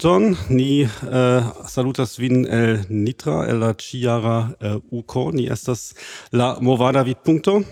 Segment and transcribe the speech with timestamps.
[0.00, 0.36] saluton.
[0.48, 5.30] Ni uh, salutas vin el Nitra, el la ciara uh, äh, uco.
[5.32, 5.94] Ni estas
[6.32, 7.62] la movada vidpunkto.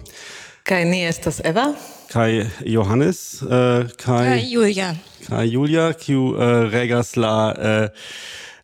[0.64, 1.74] Kai ni estas Eva.
[2.12, 3.42] Kai Johannes.
[3.42, 4.94] Äh, uh, kai, kai Julia.
[5.28, 7.88] Kai Julia, kiu uh, regas la uh,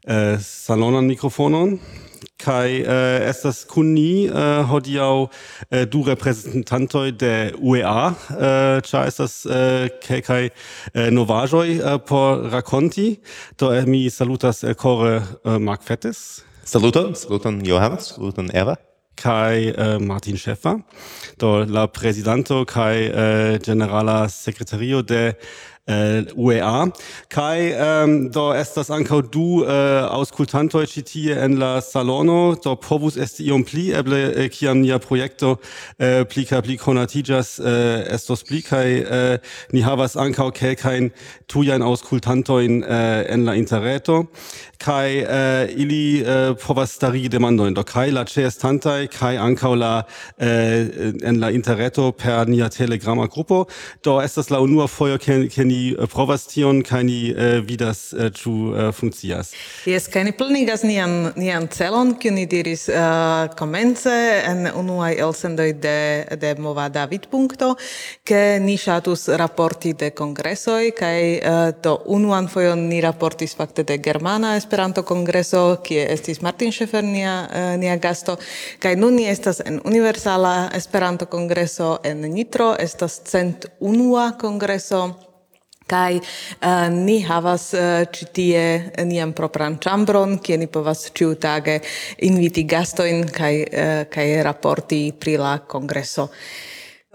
[0.09, 1.81] uh, salonan mikrofonon
[2.45, 5.31] kai äh, estas kunni äh, hodiau
[5.71, 13.21] äh, du representantoj de UEA äh, ĉar estas äh, kelkaj äh, novaĵoj äh, por rakonti
[13.57, 16.45] do äh, mi salutas äh, kore äh, Mark fettes.
[16.65, 18.77] Saluton saluton Johannes saluton Eva.
[19.17, 20.81] Kai äh, Martin scheffer
[21.39, 25.37] do la presidente kai äh, generala sekretario de
[25.87, 26.93] äh, UEA.
[27.29, 29.69] Kai, ähm, do estas ankaŭ du äh,
[30.09, 34.99] aŭskultantoj ĉi tie en la salono, do povus esti iom pli, eble eh, kiam nia
[34.99, 35.59] projekto
[35.99, 39.39] äh, pli kaj pli konatiĝas, äh, estos pli kaj äh,
[39.73, 41.11] ni havas ankaŭ kelkajn
[41.53, 44.25] tujajn aŭskultantojn äh, en la interreto.
[44.79, 49.93] Kai äh, ili äh, povas stari demandojn, do kai la ĉeestantaj kai ankaŭ la
[50.39, 53.67] äh, en la interreto per nia telegrama grupo,
[54.05, 58.13] do estas la unua fojo ke ni ni äh, provas tion kaj ni uh, vidas
[58.13, 59.53] uh, ĉu uh, funkcias.
[59.89, 64.15] Jes, kaj ni plenigas nian, nian celon, kiu ni diris uh, komence
[64.47, 65.99] en unuaj elsendoj de,
[66.41, 67.75] de Movada vidpunkto,
[68.27, 73.99] ke ni ŝatus raporti de kongresoj kaj uh, do unuan fojon ni raportis fakte de
[73.99, 78.39] Germana Esperanto-kongreso, kie estis Martin Schäfer nia, uh, nia gasto,
[78.83, 85.34] kaj nun ni estas en Universala Esperanto-kongreso en Nitro, estas cent unua kongreso
[85.87, 88.63] Kai uh, ni havas uh, ĉi tie
[89.05, 91.81] nian propran chambron kie ni povas ĉiutage
[92.25, 96.31] inviti gastojn kai uh, eh, kai raporti pri la kongreso.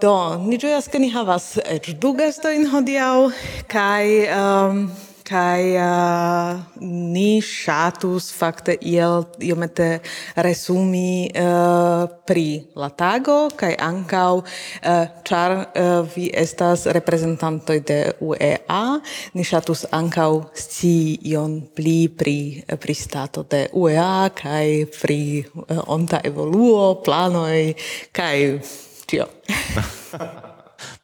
[0.00, 0.14] Do,
[0.46, 3.26] ni ĝojas, ke ni havas ec du gastojn hodiau
[3.68, 4.86] kai um,
[5.30, 6.58] kai uh,
[6.90, 10.02] ni shatus fakte iel iomete
[10.34, 18.98] resumi uh, pri la tago kai ankau uh, char uh, vi estas reprezentanto de UEA
[19.38, 26.18] ni shatus ankau sci ion pli pri pri stato de UEA kai pri uh, onta
[26.26, 27.74] evoluo planoi
[28.10, 28.58] kai
[29.06, 29.26] tio.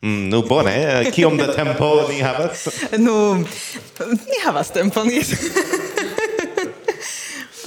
[0.02, 2.68] Mm, nu bone, kiom da tempo ni havas?
[2.98, 3.36] nu,
[4.10, 5.10] ni havas tempon.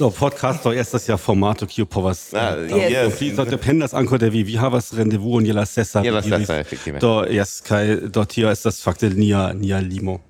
[0.00, 0.12] So,
[0.64, 2.32] do estas ja formato kiu povas.
[2.34, 3.20] Ah, do, yes.
[3.20, 4.42] Vi do dependas anko de vi.
[4.42, 6.00] Vi havas rendezvous en la sesa.
[6.04, 6.98] Je la sesa, efektive.
[7.00, 10.20] Do, yes, kai, do tio estas fakte nia, nia limo.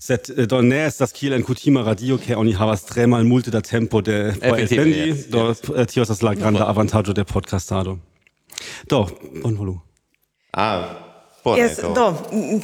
[0.00, 3.50] Sed eh, do ne estas kiel en kutima radio, ke oni havas tre mal multe
[3.50, 5.08] da tempo de eltendi.
[5.08, 5.64] Yes, do yes.
[5.76, 7.96] Eh, tio estas la granda avantaĝo de podcastado.
[8.88, 9.06] Do,
[9.42, 9.80] bonvolu.
[10.50, 11.10] Ah,
[11.42, 11.94] Bone, yes, do.
[11.94, 12.16] do,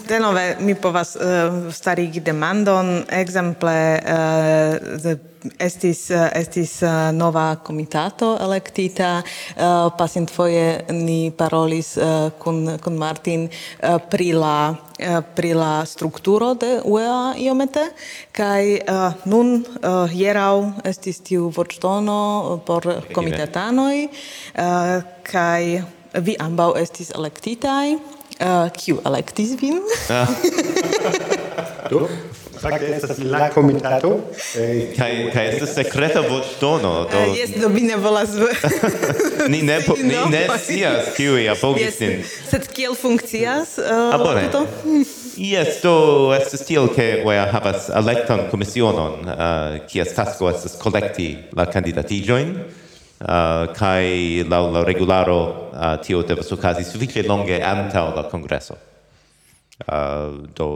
[0.09, 5.17] denove mi povas uh, starigi demandon, exemple uh, eh,
[5.59, 9.23] estis, uh, estis uh, nova komitato elektita,
[9.57, 16.53] uh, pasintfoje ni parolis uh, kun, kun Martin uh, pri la uh, pri la strukturo
[16.55, 17.89] de UEA iomete,
[18.37, 27.11] kaj uh, nun uh, hierau estis tiu voĉdono por komitetanoj, uh, kaj Vi ambau estis
[27.13, 27.97] elektitaj.
[28.37, 29.81] Eh, kiu uh, elektis vin?
[30.13, 30.29] Ah.
[31.91, 32.09] Do,
[32.61, 34.11] fakte estas la komitato.
[34.97, 36.93] Kai, kai estas sekreta voĉdono.
[37.11, 38.35] Do ah, jes, do vi ne volas.
[39.53, 39.79] Ni ne
[40.09, 42.25] ni ne scias kiu ja apogis nin.
[42.51, 44.65] Sed kiel funkcias eh, ah, la tuto?
[45.37, 51.69] Yes, do estas tiel ke oja havas elektan komisionon, eh, kies tasko estas kolekti la
[51.71, 52.53] kandidatiĝojn
[53.21, 58.77] uh, kai la, la regularo uh, tio devas okazi sufiĉe longe antaŭ la kongreso.
[59.87, 60.69] Uh, do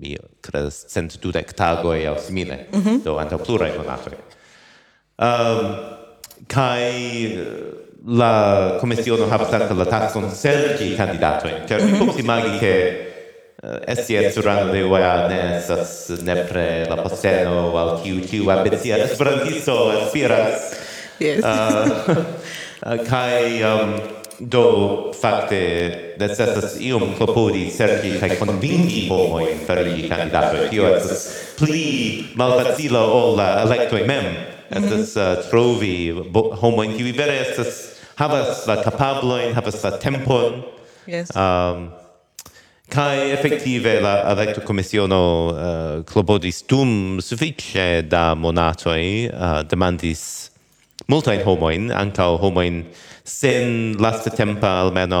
[0.00, 3.02] mi kredas cent dudek tagoj aŭ simile, mm -hmm.
[3.04, 4.14] do antaŭ pluraj monatoj.
[5.18, 5.74] Um,
[6.46, 7.48] kai uh,
[8.06, 11.98] la komisiono havas ankaŭ la taskon serĉi kandidatojn, ĉar mi mhm.
[11.98, 12.72] povas imagi ke
[13.62, 19.90] uh, esti estrano de UEA ne estas nepre la posteno al kiu ĉiu ambicia esperantisto
[19.90, 20.83] aspiras
[21.20, 21.44] Yes.
[21.44, 22.24] Uh,
[22.86, 23.94] uh, kai um,
[24.40, 25.60] do fakte
[26.18, 30.68] necessas iom klopodi serĉi kai konvinki homojn fariĝi kandidatoj.
[30.72, 31.26] Tio estas
[31.58, 31.86] pli
[32.38, 34.30] malfacila ol la electoi mem.
[34.70, 35.20] Estas mhm.
[35.22, 35.96] uh, trovi
[36.62, 37.82] homojn kiuj vere estas
[38.18, 40.62] havas la capabloin, havas la tempon.
[41.06, 41.30] Yes.
[41.36, 41.92] Um,
[42.88, 45.20] kai effettive la electo commissiono
[45.50, 50.43] uh, clobodis dum suffice da monatoi uh, demandis
[51.06, 52.84] multain homoin, ancao homoin
[53.24, 55.20] sen lasta tempa almeno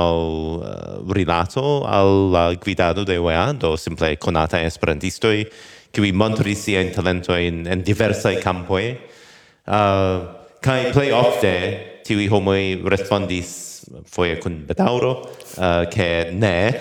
[0.60, 5.46] uh, rilato al guidado de UEA, do simple conata esperantistoi,
[5.92, 6.54] qui montri
[6.92, 10.28] talento in in diversae campoi, eh, uh,
[10.60, 16.80] kai plei ofte tivi homoi respondis foie cun betauro, uh, che ne,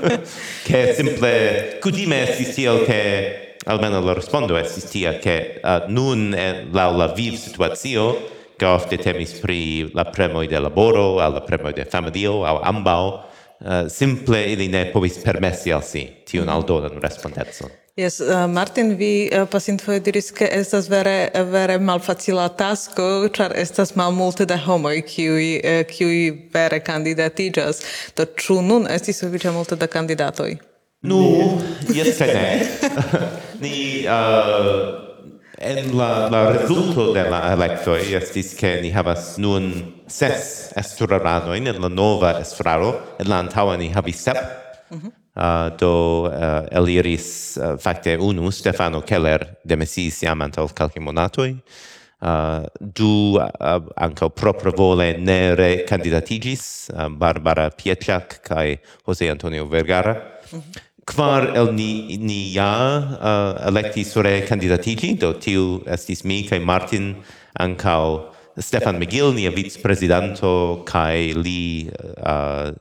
[0.64, 6.34] che simple, cudime estis tiel che almeno la respondo estis tia, che uh, eh, nun
[6.34, 11.40] eh, la la viv situazio, che ofte temis pri la premoi de laboro, al la
[11.40, 13.24] premoi de familio, au ambao,
[13.58, 17.70] uh, simple ili ne povis permessi al si tiun aldonan respondetson.
[17.96, 23.94] Yes, uh, Martin, vi uh, pasintfoje diris, ke estas vere, vere malfacila tasko, ĉar estas
[23.94, 26.18] malmulte da homoj, kiuj, uh, kiuj
[26.54, 27.84] vere kandidatiĝas.
[28.18, 30.56] Do ĉu nun estis sufiĉe multe da kandidatoj?
[31.06, 31.20] Nu,
[31.94, 32.46] jes kaj ne.
[33.64, 35.04] ni uh,
[35.58, 39.70] en la, la resulto de la electo estis che ni havas nun
[40.06, 44.40] ses estraranoin en la nova estraro, en la antaua ni havis sep,
[44.90, 45.10] mhm.
[45.36, 45.94] uh, do
[46.28, 51.54] uh, eliris uh, facte unu Stefano Keller demisiis jam antaŭ calci monatoi,
[52.20, 53.46] uh, du uh,
[53.96, 58.76] ankaŭ proprovole ne recandidatigis, uh, Barbara Pietchak kaj
[59.06, 60.14] Jose Antonio Vergara,
[60.52, 60.90] mm -hmm.
[61.04, 62.70] Kvar el ni, ni ja
[63.20, 64.14] uh, electis
[64.48, 67.16] candidatigi do tiu estis mi kai Martin,
[67.60, 70.46] ancao Stefan McGill, ni vice presidente
[70.86, 71.90] kai li...
[72.16, 72.72] Uh,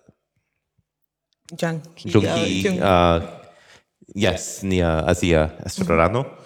[1.58, 2.10] Junkie.
[2.10, 2.80] Junkie.
[2.80, 3.22] Uh, uh,
[4.16, 6.24] yes, nia Asia estrarano.
[6.24, 6.44] Mm.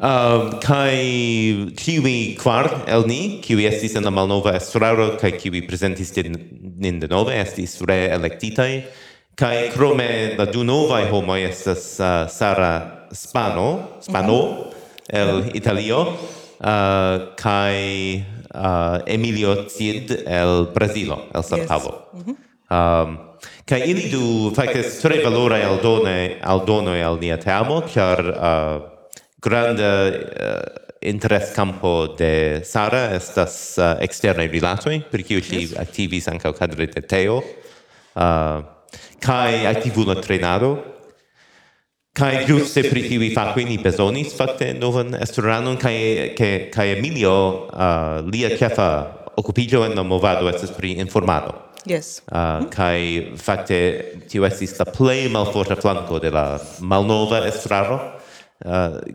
[0.00, 6.14] Um, kai kiwi kvar el ni, kiwi estis en la malnova estraro, kai kiwi presentis
[6.16, 8.86] nin denove, estis re electitai,
[9.40, 15.16] Kai krome la du novae homo estas uh, Sara Spano, Spano, mm-hmm.
[15.16, 16.00] el Italio,
[16.60, 18.20] uh, kai
[18.52, 21.70] uh, Emilio Cid el Brasilo, el San yes.
[21.70, 22.36] Mm -hmm.
[22.68, 23.18] um,
[23.64, 25.78] kai ili du faktis tre valora al
[26.66, 28.82] done al nia teamo, char uh,
[29.40, 35.78] grande uh, interes campo de Sara estas uh, externe rilatoi, per kiu ŝi yes.
[35.78, 37.42] activis ankaŭ cadre de Teo.
[38.14, 38.79] Uh,
[39.20, 40.78] kai aktivula trenado
[42.12, 47.34] kai giuste pri tivi facoi ni besonis fakte novan estranon kai ke kai Emilio
[47.70, 48.90] uh, lia kefa
[49.36, 52.20] okupigio en la movado estas pri informado Yes.
[52.28, 52.68] Uh.
[52.68, 53.78] Kai fakte
[54.28, 58.20] tio estis la play malforta flanco de la malnova estraro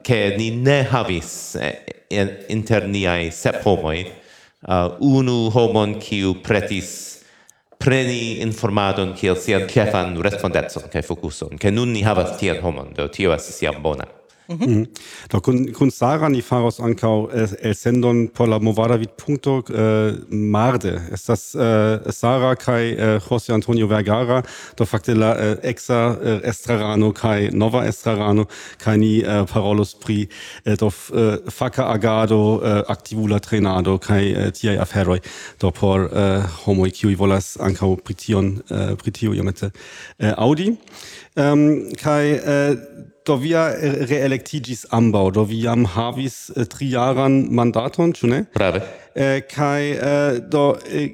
[0.02, 4.08] che uh, ni ne havis eh, inter niai sep homoi,
[4.68, 7.15] uh, unu homon kiu pretis
[7.80, 13.08] preni informadon kiel sian cefan respondetson kaj fokuson, kaj nun ni havas tian homon, do
[13.08, 14.08] tio estas jam bona.
[14.48, 14.64] Mhm.
[14.64, 14.80] Mhm.
[14.80, 14.88] Mm
[15.32, 17.30] Do kun kun Sara ni faros ankau
[17.62, 21.02] el sendon por la movadavid.punto eh, marde.
[21.12, 24.44] Estas eh, Sara kaj eh, Jose Antonio Vergara,
[24.78, 28.46] do fakte la eksa estrarano kai nova estrarano
[28.78, 29.24] kai ni
[29.54, 30.28] parolos pri
[30.80, 30.90] do
[31.50, 35.20] faka agado, Activula trenado kaj tiaj aferoi
[35.60, 36.10] do por
[36.66, 38.62] Homoi kiuj volas ankau pri tion
[39.02, 39.72] pri tio iomete
[40.20, 40.76] aŭdi.
[41.36, 42.38] Ehm, kaj
[43.26, 43.68] do via
[44.10, 48.42] reelectigis ambau, do vi jam havis uh, triaran mandaton, ĉu ne?
[48.54, 48.82] Brave.
[49.16, 51.08] Uh, eh, kai, uh, eh, do uh,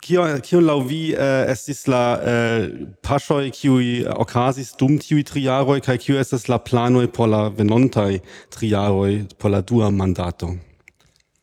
[0.00, 2.64] kio kio lau vi uh, estis la uh,
[3.06, 8.20] paŝoj kiuj okazis dum tiuj tri jaroj kaj kio estas la planoj por la venontaj
[8.50, 10.54] tri jaroj por la dua mandato?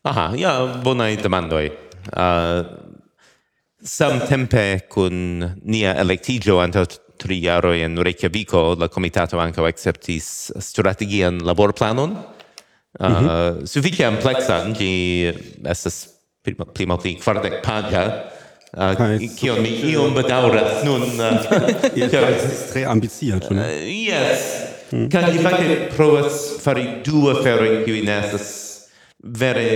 [0.08, 0.54] Aha, ja,
[0.84, 1.68] bonaj demandoj.
[2.12, 2.64] Uh,
[3.84, 6.86] samtempe kun nia electigio antaŭ
[7.18, 12.10] tri jaro in Reykjaviko la comitato anche acceptis strategian laborplanon.
[12.98, 13.66] Uh, mm -hmm.
[13.66, 16.08] Sufiĉe ampleksan, prima estas
[16.74, 18.02] pli malpli kvardek paĝa,
[18.72, 21.02] ah, ah, kion mi iom bedaŭras nun.
[21.20, 22.32] Ah,
[22.72, 23.66] tre ambicia, ĉu ne?
[23.90, 24.68] Yes.
[24.90, 28.46] can di fakte provas fari du aferojn kiuj ne estas
[29.22, 29.68] vere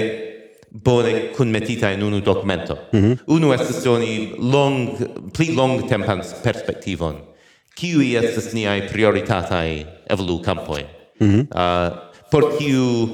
[0.71, 2.79] bone kunmetita in unu documento.
[2.93, 3.17] Mm -hmm.
[3.27, 4.89] Unu estas doni long,
[5.33, 7.32] pli long tempans perspektivon
[7.75, 10.85] kiui estes niai prioritatai evolu campoi.
[11.21, 11.41] Mm -hmm.
[11.41, 13.09] uh, ah, por kiu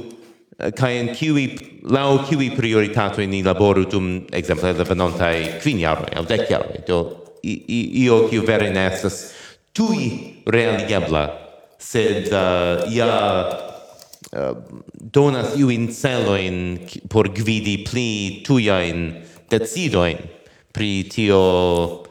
[0.75, 1.45] kai en kiwi
[1.83, 6.99] lau kiwi prioritato in laboru dum ekzemple la venontai kvin jaroj aŭ dek jaroj do
[7.43, 8.91] io kiu vere ne
[9.73, 10.11] tui
[10.47, 11.25] realigebla
[11.79, 14.55] sed ah, uh, ia uh, ah,
[15.15, 15.55] donas
[16.00, 18.43] cello in por gvidi pli
[18.91, 19.15] in
[19.50, 20.19] decidojn
[20.73, 22.08] pri tio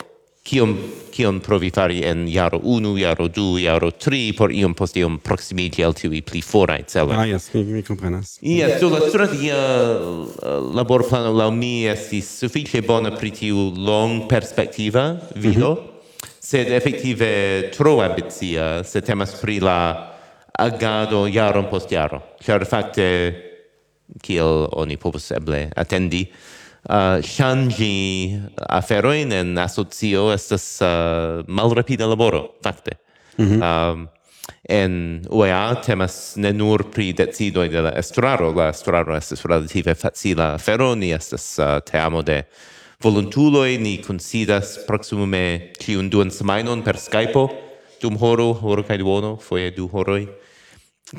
[0.47, 0.77] kiom
[1.17, 5.83] kion provi fari en jaro unu, jaro du, jaro tri, por iom post iom proximiti
[5.85, 7.17] al tiui pli forai celoi.
[7.17, 8.37] Ah, yes, mi, mi comprenas.
[8.41, 13.71] Yes, yeah, do la stratia uh, labor plano lau mi estis suffice bona pri tiu
[13.75, 16.35] long perspectiva vido, mm -hmm.
[16.39, 20.13] sed effective tro ambizia se temas pri la
[20.53, 22.21] agado jaron post jaro.
[22.41, 23.33] Char facte,
[24.21, 26.27] kiel oni povus eble attendi,
[26.89, 32.95] Ah, uh, changi aferoin en asocio estas uh, malrapida laboro, fakte.
[33.37, 33.91] Mm -hmm.
[33.91, 34.07] um,
[34.69, 40.53] en UEA temas ne nur pri decidoj de la estraro, la estraro estas relative facila
[40.53, 42.43] afero, ni estas uh, teamo de
[43.03, 47.49] voluntuloi, ni considas proximume ĉiun duan semainon per Skypo,
[48.01, 50.27] dum horo, horo cae duono, foie du horoi,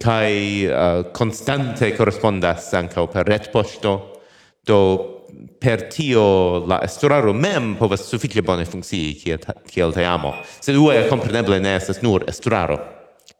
[0.03, 4.23] kai uh, constante correspondas ankaŭ per retposto,
[4.67, 5.18] do
[5.59, 6.23] per tio
[6.67, 10.35] la estraro mem povas sufiĉe bone funkcii kiel kiel teamo.
[10.61, 12.79] Sed UE kompreneble ne estas nur estraro.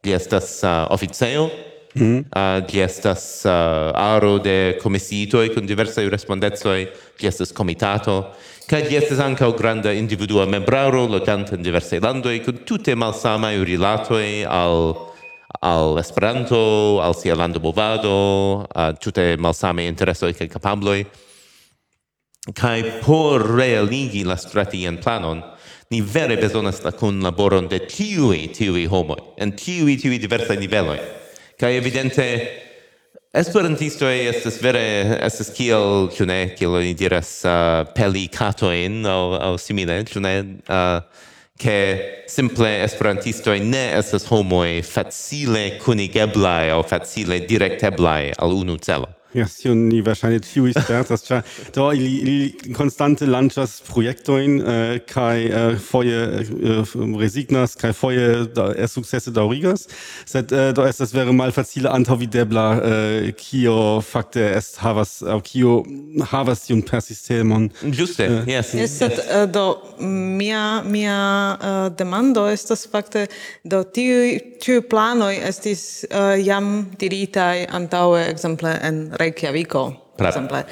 [0.03, 1.49] Ĝi estas uh, oficejo,
[1.95, 2.19] mm -hmm.
[2.67, 3.51] uh, estas uh,
[3.95, 6.87] aro de komisiitoj con diversaj respondezoi,
[7.19, 8.33] ĝi estas comitato,
[8.69, 14.45] ca ĝi estas ankaŭ granda individua membraro loĝanta in diversaj landoi, con tutte malsamai rilatoi
[14.45, 14.95] al
[15.61, 18.11] al Esperanto, al sia lando movado,
[18.75, 21.05] uh, tutte malsame interessoi che capabloi.
[22.55, 25.43] Kai por realigi la strategian planon,
[25.89, 30.97] ni vere bezonas la kunlaboron de tiui tiui homoj, en tiui tiui diversaj niveloj.
[31.59, 32.25] Kaj evidente,
[33.29, 34.81] Esperantistoj estas vere,
[35.21, 39.19] estas kiel, ĉu ne, kiel oni diras, uh, peli katojn aŭ,
[39.51, 40.31] aŭ simile, ĉu ne,
[40.65, 41.27] uh,
[41.59, 49.11] che simple esperantistoj ne estas homoj facile kunigeblaj aŭ facile direkteblaj al unu celo.
[49.37, 51.43] Ja, tion ni verŝajne ĉiuj spertas, ĉar
[51.75, 58.71] do ili, ili konstante lanĉas projektojn äh, kai äh, foje äh, resignas kai foje da,
[58.73, 59.85] er eh, sukcese daŭrigas,
[60.25, 65.83] sed eh, äh, do estas vere malfacile antaŭvidebla äh, kio fakte est havas au kio
[66.31, 67.69] havas tiun persistemon.
[67.83, 68.73] juste äh, yes.
[68.73, 68.97] yes.
[68.97, 73.27] Sed eh, äh, do mia mia äh, demando estas fakte
[73.63, 79.85] do tio tiuj plano estis äh, jam diritai antau exemple en Reykjaviko,
[80.17, 80.63] per exemple.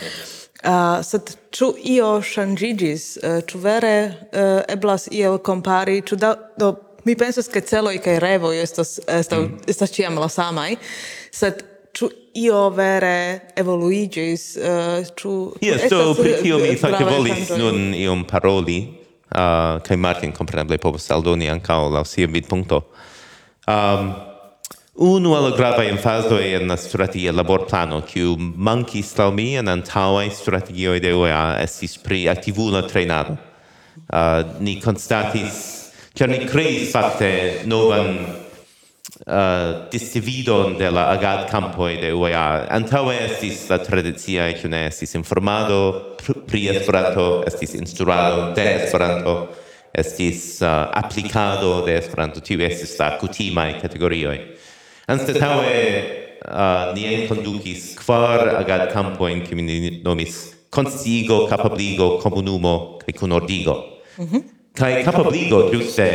[0.57, 6.73] Uh, sed ču io ŝanĝiĝis, uh, ču vere uh, eblas iel kompari, ču da, do
[7.05, 9.59] mi pensas ke celoj kaj revoj estas estas mm.
[9.69, 10.75] estas ĉiam la samaj,
[11.31, 11.61] sed
[11.93, 15.53] ču io vere evoluigis, uh, ču...
[15.61, 18.79] Yes, do so, pri tio mi fakte volis nun iom paroli,
[19.29, 22.81] uh, kaj Martin kompreneble povus aldoni ancao laŭ sia vidpunkto.
[23.67, 24.11] Um,
[24.97, 30.95] Unu el gravaj enfazoj en la strategia laborplano, kiu mankis laŭ mi en antaŭaj strategioj
[31.03, 33.35] de UEA, estis pri aktivula trejnado.
[34.09, 35.59] Uh, ni konstatis,
[36.17, 37.29] ĉar ni kreis fakte
[37.69, 42.65] novan ah, uh, distividon de la agad-kampoj de UEA.
[42.79, 49.49] Antaŭe estis la e kiu ne estis informado pr pri Esperanto, estis instruado de Esperanto,
[49.93, 54.56] estis uh, aplikado de Esperanto, tiu estis la kutimaj kategorioj.
[55.07, 55.75] Anstataŭe
[56.43, 58.65] uh, ni enkondukis kvar
[59.31, 63.75] in qui ni nomis konstigo, kapabligo, comunumo, kaj conordigo.
[64.17, 64.41] Mm -hmm.
[64.73, 66.07] Kaj kapabligo ĝuste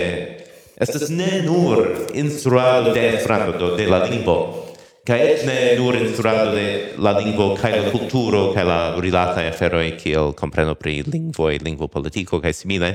[0.76, 4.66] estas ne nur instruado de Esperanto, de la lingvo,
[5.06, 9.96] kaj et ne nur instruado de la lingvo kaj la culturo kaj la rilataj aferoj
[9.96, 12.94] kiel compreno pri lingvoi, lingvo politico, kaj simile,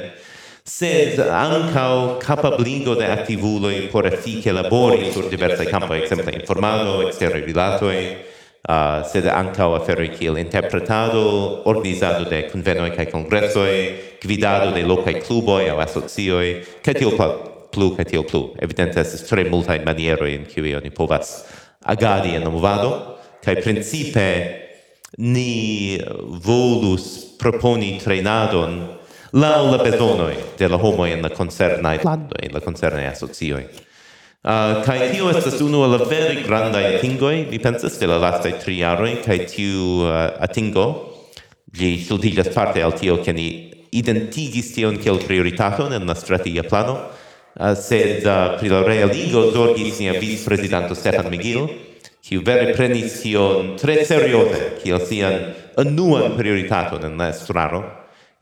[0.67, 8.17] sed ancao capabligo de activuloi por effice labori sur diversae campo, exemple informado, exterre rilatoi,
[8.67, 15.21] uh, ah, sed ancao aferoi kiel interpretado, organizado de convenoi cae congressoi, gvidado de locae
[15.21, 17.15] cluboi au asocioi, cae tio
[17.71, 18.51] plu, cae tio plu.
[18.59, 21.45] Evidente, estes tre multae manieroi in cui oni povas
[21.87, 24.27] agadi en movado, cae principe
[25.15, 25.95] ni
[26.43, 28.96] volus proponi trainadon
[29.37, 33.67] la la bezonoi de la homo in la koncernaj lando in la koncernaj asocioi
[34.47, 38.17] Uh, ah, kai tio estas unu el la veri granda atingoj, mi pensas, de la
[38.17, 40.85] lasta tri jaroj, kai tiu uh, atingo,
[41.75, 43.47] ĝi ŝuldiĝas parte al tio, che ni
[43.91, 46.95] identigis tion kiel prioritaton en la strategia plano,
[47.59, 51.67] uh, sed uh, pri la realigo zorgis nia viceprezidanto Stefan McGill,
[52.23, 55.41] kiu vere prenis tion tre serioze kiel sian
[55.83, 57.83] unuan prioritaton en la estraro,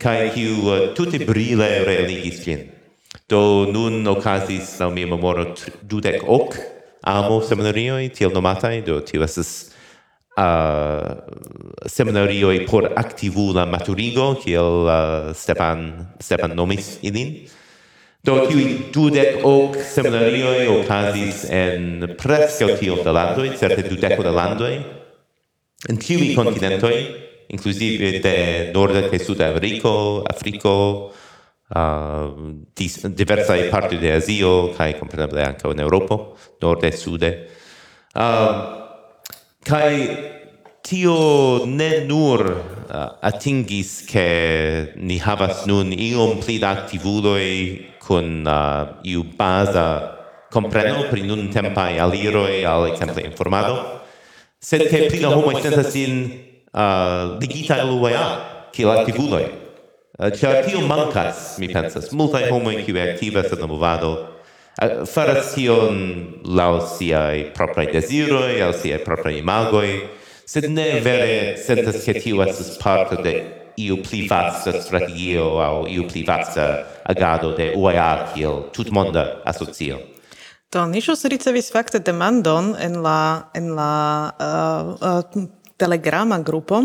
[0.01, 2.65] kai kiu uh, tutte brile realigis gin.
[3.29, 5.47] Do nun okazis, al mia memoro,
[5.81, 6.57] dudec hoc
[7.05, 9.71] amo seminarioi, tiel nomatai, do tio estes
[10.37, 11.21] uh,
[11.85, 17.35] seminarioi por activula maturigo, kiel uh, Stepan, Stepan nomis ilin.
[18.25, 24.73] Do tiui dudec hoc seminarioi okazis en prescau tiel de landoi, certe dudeco de landoi,
[25.89, 26.97] en tiui continentoi,
[27.47, 31.11] inclusive de norda que sud Africo, Africo,
[31.69, 37.47] uh, dis, diversae parti de Asio, cae comprenable anche in Europo, norde, sude.
[38.13, 38.83] Uh,
[39.63, 40.33] cae
[40.81, 49.01] tio ne nur uh, atingis che ni havas nun iom pli da activuloi con uh,
[49.01, 50.13] iu basa
[50.51, 54.01] compreno pri nun tempai aliroi al exemple informado,
[54.57, 56.44] sed che pli da homo sentas in
[56.75, 58.25] uh, ligita el UEA,
[58.71, 59.45] kiel activuloi.
[60.19, 64.11] Uh, eh, Cia tio mancas, mi pensas, multae homoi kiu activas en la movado,
[64.81, 65.99] uh, faras tion
[66.43, 70.03] lau siai proprai desiroi, au siai proprai imagoi,
[70.45, 73.35] sed ne vere sentas che tio estes parto de
[73.75, 79.99] iu pli vasta strategio au iu pli vasta agado de UEA kiel tutmonda asocio.
[80.71, 83.91] Do, ni ĵus ricevis fakte demandon en la en la
[84.39, 85.45] uh, uh,
[85.77, 86.83] telegrama grupo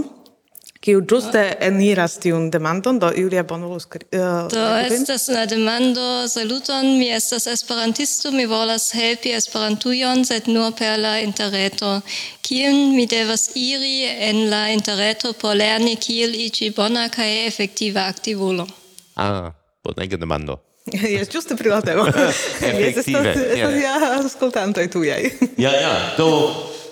[0.81, 4.21] kiu ĝuste eniras tiun demandon, do Julia bonvolus uh, eh,
[4.53, 4.63] Do
[4.97, 11.19] estas la demando, saluton, mi estas esperantisto, mi volas helpi Esperantujon, sed nur per la
[11.21, 12.01] interreto.
[12.41, 18.67] Kien mi devas iri en la interreto por lerni kiel iĝi bona kaj efektiva aktivulo?
[19.17, 19.53] Ah,
[19.85, 20.57] bonega demando.
[21.15, 22.09] Jes, ĝuste pri la temo.
[22.73, 23.37] Efektive.
[23.37, 25.29] Estas ja aŭskultantoj tujaj.
[25.61, 26.31] Ja, ja, do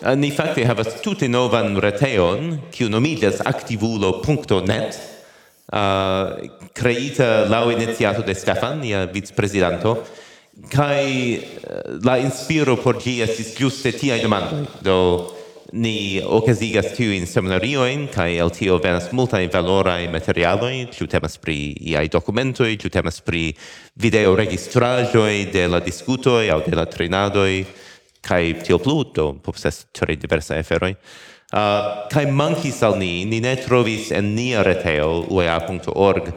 [0.00, 4.98] Eh, ni fakte havas tute novan reteon, kiu nomiĝas aktivulo.net,
[5.72, 9.96] uh, eh, creita lau iniziato de Stefan, nia vicpresidanto,
[10.70, 14.68] kai eh, la inspiro por gi estis giuste tiai demandoi.
[14.86, 14.98] Do
[15.72, 22.06] ni ocasigas tiuin seminarioin, kai el tio venas multai valorai materialoi, ciu temas pri iai
[22.08, 23.50] documentoi, ciu temas pri
[24.00, 27.66] videoregistrajoi de la discutoi au de la trinadoi,
[28.28, 30.94] kai tio pluto povas tre diversa aferoj.
[31.48, 36.34] Uh, kai mankis al ni ni ne trovis en nia reteo uea.org uh,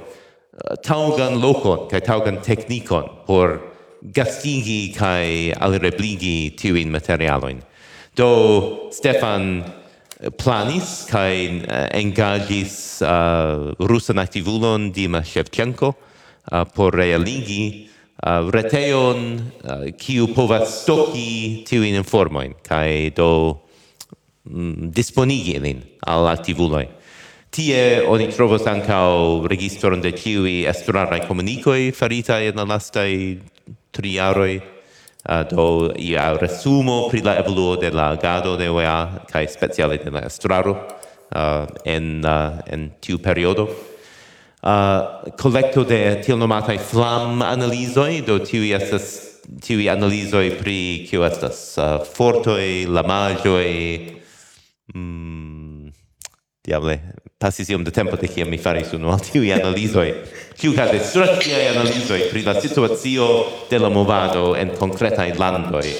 [0.87, 3.59] taugan lokon kai taugan teknikon por
[4.01, 7.59] gastigi kai alirebligi tiuin materialoin
[8.15, 9.63] do stefan
[10.19, 15.93] eh, planis kai uh, eh, engagis uh, rusan aktivulon Dima Shevchenko
[16.51, 17.90] uh, por realigi
[18.21, 23.57] Ah, uh, reteon ah, kiu uh, povas stoki tiujn informoin kaj do
[24.45, 26.85] mm, disponigi ilin al aktivuloj.
[27.49, 33.09] Tie oni trovos ankaŭ registron de tiuj estraraj komunikoj faritaj en la lastaj
[33.89, 39.47] tri jaroj, uh, do ia resumo pri la evoluo de la agado de UEA kaj
[39.49, 43.90] speciale de la estraro uh, en, uh, en tiu periodo
[44.63, 49.09] uh, collecto de tiel nomatai flam analizoi, do tiui estas
[49.61, 50.77] tiui analizoi pri
[51.09, 54.21] kio estas uh, fortoi, lamagioi,
[54.93, 55.89] mm,
[56.65, 56.99] diable,
[57.41, 60.13] passis iom de tempo de kiam mi faris unu al tiui analizoi,
[60.57, 63.27] kiu cade stratiai analizoi pri la situazio
[63.69, 65.93] de la movado en concretai landoi.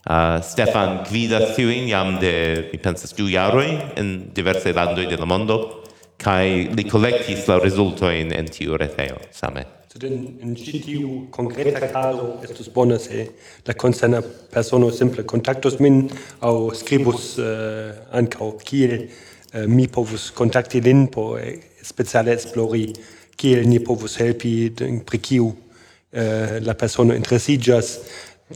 [0.00, 5.28] Uh, Stefan gvidas tiuin jam de, mi pensas, du jaroi en diverse landoi de la
[5.28, 5.79] mondo,
[6.20, 9.64] kai li collectis la resultoin en tiu reteo same.
[9.90, 13.24] Sed in, in gtu konkreta caso estus bona se
[13.66, 14.20] la concena
[14.52, 16.04] persono simple contactus min
[16.46, 22.92] au scribus uh, eh, ancau kiel uh, mi povus contacti lin po eh, speciale esplori
[23.36, 24.70] kiel ni povus helpi
[25.06, 27.98] pri kiu uh, la persono interesigas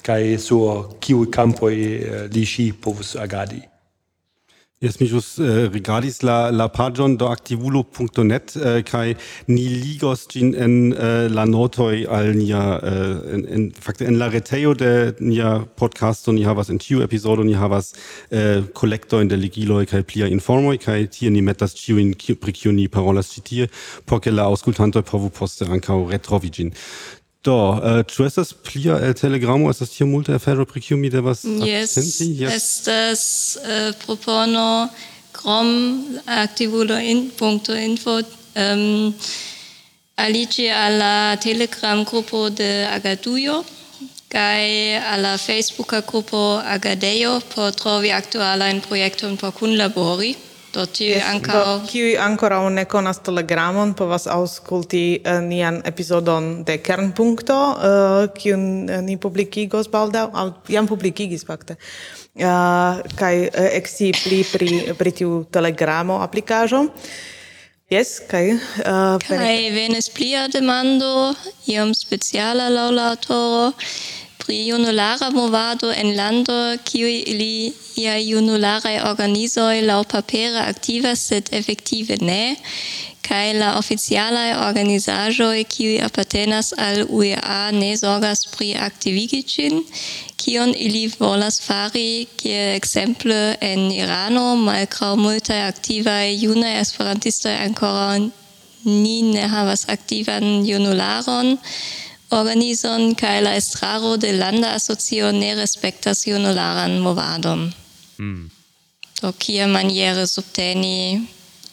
[0.03, 3.74] kai sur kiu campo uh, li si povus agadi.
[4.85, 9.14] Yes, mi jus uh, äh, rigardis la, la pagion do activulo.net eh, äh, kaj
[9.47, 14.75] ni ligos gin en uh, la notoi al nia en, en, fakte en la reteo
[14.75, 17.94] de nia podcasto ni havas en tiu episodo ni havas
[18.75, 23.33] kolektojn de ligiloj kai plia informoj kai tie ni metas ĉiujn pri kiu ni parolas
[23.33, 23.70] ĉi tie
[24.05, 26.75] por ke la aŭskultantoj povu poste ankaŭ retrovi ĝin.
[27.44, 31.11] Da, äh, ĉu estas plia eh, telegramo, estas tia multa äh, afero pri kiu mi
[31.12, 32.30] devas yes, akcenti?
[32.40, 33.24] Yes, estas
[33.61, 34.88] eh, äh, propono
[35.33, 35.68] krom
[36.24, 37.50] aktivulo.info
[37.85, 38.20] info
[38.54, 39.12] ähm,
[40.16, 43.64] aliĝi al la Telegram-grupo de Agadujo
[44.30, 50.35] gai alla Facebooka grupo Agadejo por trovi aktualajn projektojn por kunlabori.
[50.75, 56.65] Do ti yes, ankaŭ kiu ancora un konas Telegramon povas auskulti uh, eh, nian epizodon
[56.67, 61.79] de Kernpunkto, uh, eh, uh, eh, ni publikigos balda aŭ jam publikigis fakte.
[62.35, 66.83] Uh, kai uh, exi pli pri pri tiu Telegramo aplikaĵo.
[67.93, 71.31] Yes, kai uh, kai venes plia demando
[71.71, 73.11] iom speciala laŭ la
[74.44, 82.16] pri junulara movado en lando, kiu ili ia iaj organizoi lau papere activa sed effektive
[82.20, 82.57] ne,
[83.22, 89.80] kai la oficiala organizajo kiu apartenas al UEA, ne sorgas pri aktivigicin
[90.37, 98.28] kion ili volas fari, kie exemple en Irano, malgraŭ multaj aktivaj junaj esperantistoj ankoraŭ
[98.85, 101.57] ni ne havas aktivan junularon,
[102.35, 107.68] organizon kaj la estraro de landa asocio ne respektas junularan movadon.
[108.18, 108.51] Mm.
[109.20, 111.23] Do kie maniere subteni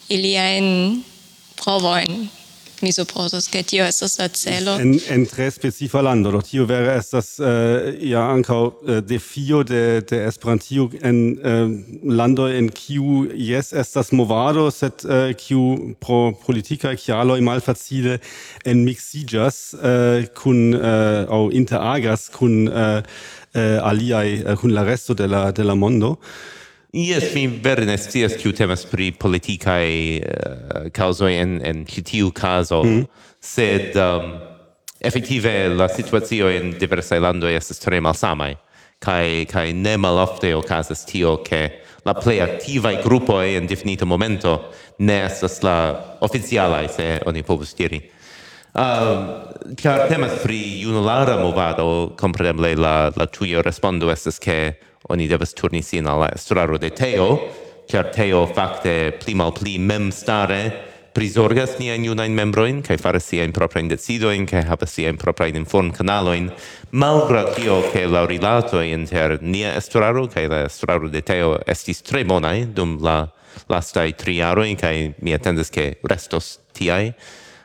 [0.08, 1.02] iliajn
[1.58, 2.28] provojn
[2.82, 4.76] mi supposas che tio estas la celo.
[4.78, 10.02] En en tre specifa lando do tio wäre estas uh, ja ankaŭ uh, defio de
[10.10, 11.70] de esperantio en uh,
[12.02, 18.18] lando en kiu jes estas movado sed uh, kiu pro politika kialoj malfacile
[18.64, 19.74] en mixiĝas
[20.34, 23.02] kun uh, aŭ interagas kun uh,
[23.54, 26.18] äh, aliaj kun la resto de la de la mondo.
[26.92, 32.28] Yes, mi vere ne scias kiu temas pri politikae uh, eh, causoi en, en citiu
[32.36, 33.06] caso, mm.
[33.40, 34.34] sed um,
[35.00, 38.58] effektive la situazio en diversai landoi estas tre malsamai,
[39.00, 45.22] kai, kai ne malofte ocasas tio che la plei activae gruppoi en definito momento ne
[45.24, 48.02] estas la oficialae, se oni povus diri.
[48.76, 49.48] Um,
[49.80, 55.82] Ciar temas pri junulara movado, compreneble la, la tuio respondo estas che oni devas turni
[55.82, 57.28] sin al estraro de teo,
[57.90, 64.46] ĉar teo facte pli malpli memstare prizorgas niajn junajn in propria faras siajn proprajn decidojn
[64.48, 66.50] kaj havas in inform canaloin,
[66.90, 72.24] malgra tio che la rilato inter nia estraro cae la estraro de teo estis tre
[72.24, 73.28] bonai dum la
[73.68, 77.12] lastai tri aroi, cae mi attendes che restos tiai.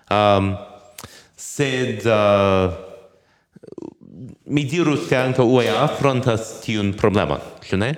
[0.10, 0.58] Um,
[1.36, 2.87] sed uh,
[4.48, 7.92] mi dirus che anche UEA affrontas tiun problema, ĉu ne?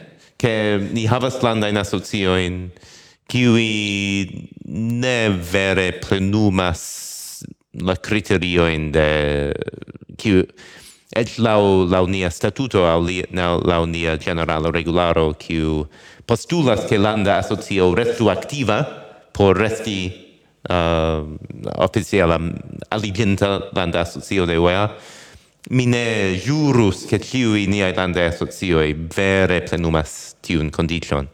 [0.94, 2.60] Ni havas landajn asociojn
[3.30, 6.84] kiui ne vere plenumas
[7.86, 9.10] la kriteriojn de
[10.18, 10.44] kiu
[11.14, 11.56] et la
[11.90, 15.86] lau nia statuto au li, lau, lau nia generala regularo kiu
[16.26, 18.82] postulas ke landa asocio restu aktiva
[19.34, 20.12] por resti
[20.70, 21.26] uh,
[21.78, 22.38] oficiala
[22.90, 24.90] aliginta landa asocio de UEA
[25.70, 31.28] mi ne jurus che ciui niai lande asocioi vere plenumas tiun condicion.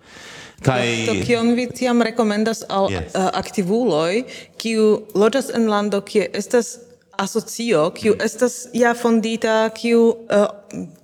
[0.61, 1.05] Kai...
[1.05, 3.13] to kion vi tiam recomendas al yes.
[3.13, 4.23] Eh, uh, aktivuloj,
[4.57, 6.79] kiu loĝas en lando, kie estas
[7.21, 8.25] asocio, kiu mm.
[8.25, 10.47] estas ja fondita, kiu uh,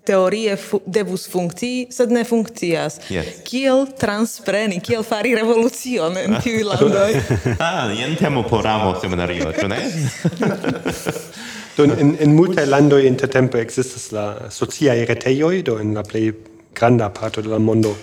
[0.07, 2.99] teorie fu devus funkcii, sed ne funkcias.
[3.13, 3.43] Yes.
[3.47, 7.15] Kiel transpreni, kiel fari revolucion en tiuj landoj?
[7.59, 9.79] ah, jen temo por amo seminario, ĉu ne?
[11.77, 16.03] Do in in multa lando in te tempo existas la socia retejoj, do in la
[16.03, 16.33] play
[16.73, 17.95] granda parto de la mondo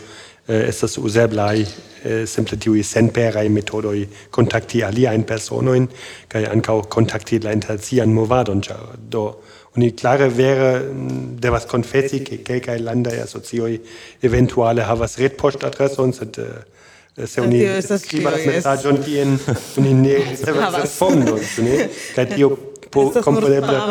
[0.48, 1.61] eh, estas uzeblaj
[2.04, 4.83] eh, simple tiuj senperaj metodoj kontakti
[5.26, 5.88] persono in
[6.28, 8.76] kai anka kontakti la interzian movadon, do
[9.11, 13.78] do die klare wäre, mm, der was konfesi, ke kelkaj ja asocioj
[14.22, 19.38] eventuale havas retpoŝtadreson, sed eh, se oni skribas messaĝon kien
[19.76, 21.88] in ne se respondon, ĉu ne?
[22.14, 22.57] Kai tio
[22.90, 23.79] po componebla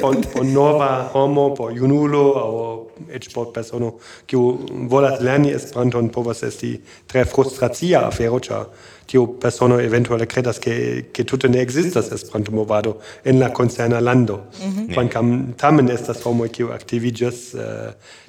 [0.00, 3.94] po, po nova homo po junulo o et po persono
[4.26, 8.64] kiu volas lerni esperanton povas esti tre frustracia afero ĉar
[9.06, 14.40] tiu persono eventuale kredas ke ke tute ne ekzistas esperanto movado en la koncerna lando.
[14.94, 15.56] Kvankam mm -hmm.
[15.56, 17.60] tamen estas homo kiu aktiviĝas uh,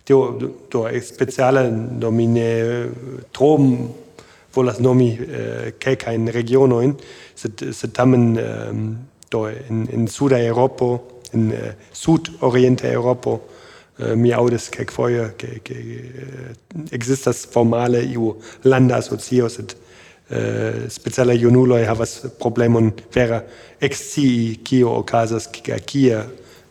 [0.03, 0.39] tio
[0.71, 2.86] do speciale domine eh,
[3.32, 3.89] trom
[4.56, 5.27] volas nomi uh,
[5.80, 6.95] kelkajn regionojn
[7.38, 8.82] sed, sed tamen um,
[9.30, 13.34] do in, in Suda Europo, in uh, Sudorienta Europo,
[14.00, 19.73] uh, eh, mi aŭdas kelkfoje ke, ke eh, uh, existas formale iu landa asocio, sed
[19.73, 23.41] uh, speciale junuloj havas problemon vera
[23.82, 26.21] exci kio okazas, kia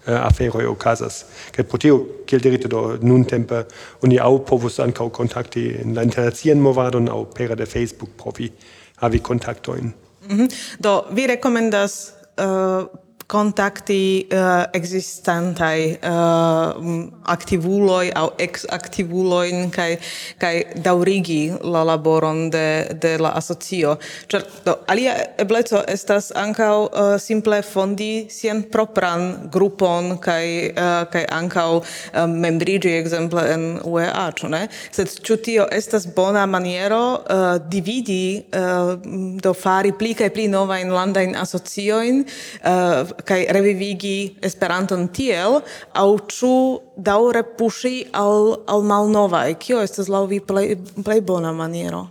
[0.07, 1.25] äh, afero okazas.
[1.53, 3.67] ke proteo kiel dirite do nuntempe,
[4.03, 8.51] oni au povus ankaŭ kontakti in la internacian movadon au pera de Facebook-profi
[8.97, 10.06] havi kontaktojn.
[10.29, 10.77] Mm -hmm.
[10.79, 12.87] Do, vi rekomendas uh,
[13.27, 16.79] kontakti uh, existantai uh,
[17.27, 19.97] aktivuloj au ex-aktivulojn kaj
[20.39, 23.97] kaj daurigi la laboron de de la asocio.
[24.31, 31.25] Ĉar do alia ebleco estas ankaŭ uh, simple fondi sian propran grupon kaj uh, kaj
[31.41, 31.83] ankaŭ uh,
[32.31, 34.63] membriĝi ekzemple en UEA, ĉu ne?
[34.95, 38.95] Sed ĉu tio estas bona maniero uh, dividi uh,
[39.43, 46.81] do fari pli kaj pli novajn landajn asociojn uh, kai revivigi Esperanton tiel au chu
[46.97, 52.09] daure pushi al al malnovaj kio estas la vi play, play bona maniero?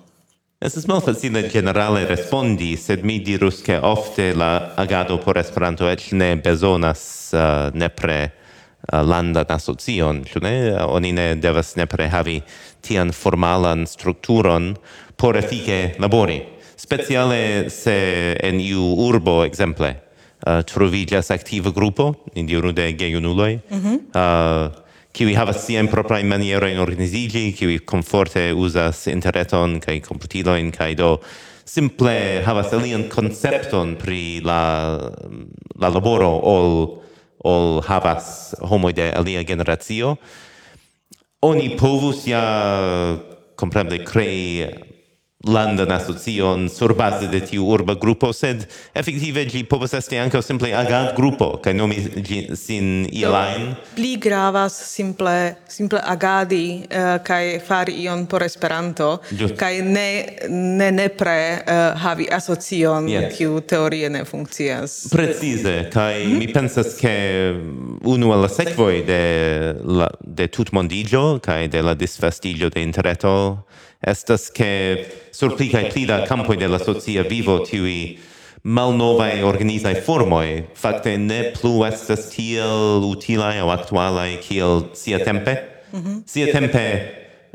[0.59, 6.35] Estas malfacile generale respondi, sed mi dirus che ofte la agado por Esperanto et ne
[6.37, 10.55] bezonas uh, nepre uh, landan asocion, ĉu ne?
[10.87, 12.41] Oni ne devas nepre havi
[12.81, 14.75] tian formalan strukturon
[15.15, 20.04] por efike labori speciale se en iu urbo exemple
[20.45, 23.95] Eh, uh, trovigas activa grupo, indiano de gejunuloj, mm -hmm.
[23.95, 24.71] uh, eh,
[25.11, 31.17] kiwi havas sian proprajn manierojn organiziĝi, kiwi komforte uzas interreton kaj komputilojn kaj do
[31.65, 34.99] simple havas alian koncepton pri la,
[35.79, 37.01] la laboro ol,
[37.39, 40.15] ol havas homoj de alia generacio.
[41.41, 43.17] Oni povus ja
[43.55, 44.67] kompreneble krei
[45.45, 50.71] landan asocion sur base de tiu urba grupo, sed effektive ĝi povas esti ankaŭ simple
[50.73, 53.35] agad grupo kaj nomi ĝi sin iel.
[53.95, 59.17] Pli gravas simple simple agadi uh, kaj fari ion por Esperanto
[59.57, 60.07] kaj ne
[60.49, 63.33] ne nepre uh, havi asocion yes.
[63.37, 65.07] kiu teorie ne funkcias.
[65.11, 66.37] Precize kaj mm -hmm.
[66.39, 67.15] mi pensas ke
[68.03, 69.23] unu el la sekvoj de
[69.83, 73.35] la de tutmondiĝo kaj de la disvastiĝo de interreto
[74.05, 78.19] estas che sur pli cae pli da campoi de la socia vivo tiui
[78.61, 85.57] malnovae organizae formoi facte ne plu estas tiel utilae o actualae kiel sia tempe.
[85.91, 86.21] Mm -hmm.
[86.25, 86.85] Sia tempe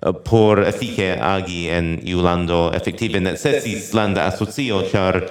[0.02, 5.30] eh, por efike agi en iu lando effektive necesis landa asocio, char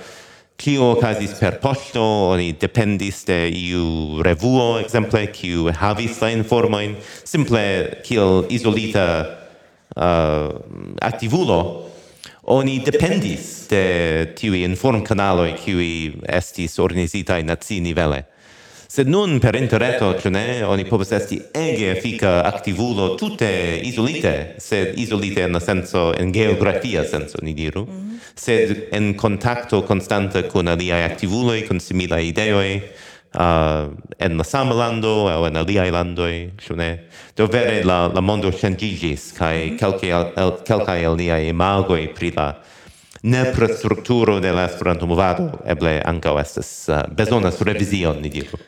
[0.60, 7.62] kio okazis per poŝto, oni dependis de iu revuo, ekzemple, kiu havis la informojn, simple
[8.04, 9.39] kiel izolita
[9.96, 10.56] uh,
[11.00, 11.90] activulo,
[12.50, 18.26] oni dependis de tiui inform canaloi qui estis organizitai nazi nivele.
[18.90, 23.50] Sed nun per interreto, ĉu ne, oni povas esti ege efika activulo tutte
[23.86, 28.18] isolite sed isolite in senso, en geografia senso, ni diru, mm -hmm.
[28.34, 32.82] sed en contacto constante con aliai activuloi con similaj ideoi
[33.34, 36.90] uh, en la sama lando o en aliai landoi, ĉu ne?
[37.38, 42.50] Do vere la, la mondo ŝanĝiĝis kaj kelkaj el, kelkaj el niaj imagoj pri la
[43.22, 48.60] nepra strukturo de la Esperanto-movado eble ankaŭ estas uh, bezonas revizion, ni diru.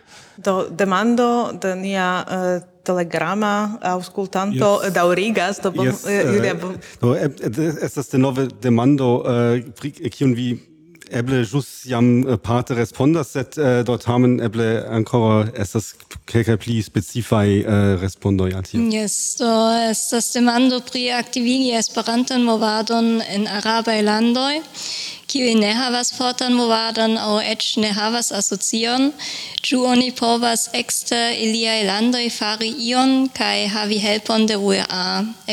[0.41, 4.93] Do demando de nia uh, telegrama auscultanto yes.
[4.93, 6.55] daurigas do bon, yes, uh, Julia.
[6.55, 10.70] Eh, do estas denove demando uh, kiun vi
[11.11, 15.91] eble jus jam uh, parte respondas, sed uh, dort tamen eble ancora estas
[16.29, 18.81] kelkaj pli specifaj uh, respondoj al tio.
[18.93, 19.51] Yes, do
[19.89, 24.61] estas demando pri aktivigi Esperantan movadon en arabaj landoj
[25.31, 29.11] kiuj ne havas fortan movadon aŭ eĉ ne havas asocion,
[29.63, 35.05] ĉu oni povas ekster iliaj landoj fari ion kaj havi helpon de UEA,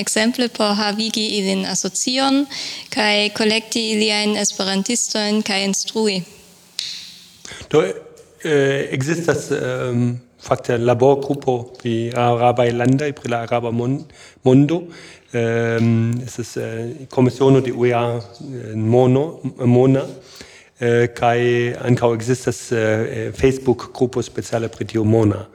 [0.02, 2.44] ekzemple por havigi ilin asocion
[2.94, 6.22] kaj kolekti iliajn esperantistojn kaj instrui?
[7.70, 7.94] Do eh,
[8.44, 13.70] eh existas um fakte laborgrupo pri arabaj landoj pri la araba
[14.44, 14.82] mondo.
[15.32, 20.06] Ehm ist eh, komisiono die UEA äh, mono mona.
[20.80, 22.72] Äh, kai ankaŭ existas
[23.34, 25.46] Facebook grupo speciale pri mona.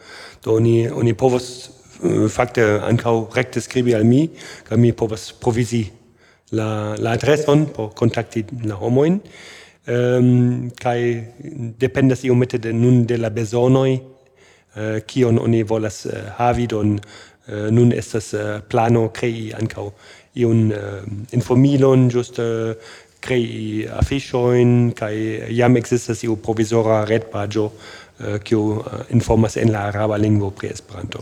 [0.44, 1.70] Do oni oni povas
[2.30, 4.30] fakte ankaŭ rekte skribi al mi
[4.70, 5.90] kai mi povas provisi
[6.52, 9.22] la la adreson por kontakti la homoin.
[9.88, 11.24] Ehm kai
[11.80, 14.13] dependas iomete de nun de la bezonoj
[14.76, 18.32] Eh, kion oni volas eh, havi don eh, nun estas
[18.70, 19.84] plano krei ankaŭ
[20.42, 20.72] iun
[21.38, 22.46] informilon ĝuste
[23.22, 25.14] krei afiŝojn kaj
[25.54, 27.68] jam ekzistas iu provizora retpaĝo
[28.50, 28.64] kiu
[29.14, 31.22] informas en la araba lingvo pri Esperanto.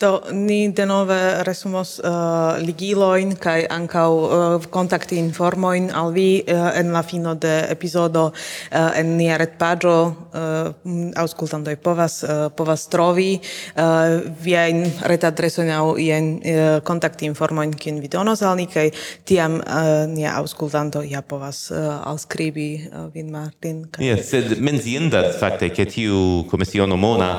[0.00, 6.70] Do ni denove resumos uh, ligiloin kaj ankaŭ uh, eh, kontakti informojn al vi uh,
[6.80, 13.28] en la fino de epizodo uh, en nia retpaĝo uh, aŭskultantoj povas uh, povas trovi
[13.36, 18.88] uh, viajn retadresojn aŭ ien uh, kontakti informojn kiun vi donos al ni kaj
[19.28, 23.84] tiam uh, nia aŭskultanto ja povas uh, alskribi uh, vin Martin.
[23.92, 24.06] Kaj...
[24.06, 27.34] Yes, sed menciindas fakte ke tiu komisiono mona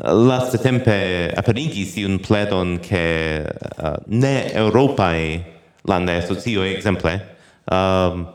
[0.00, 5.44] Laste tempe aperigis iun pledon che uh, ne Europae
[5.82, 7.36] lande asocio, exemple,
[7.70, 8.32] um,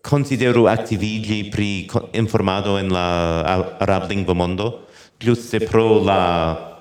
[0.00, 3.42] consideru activigi pri informado en la
[3.78, 4.86] arab lingua mondo,
[5.18, 6.72] giuste pro la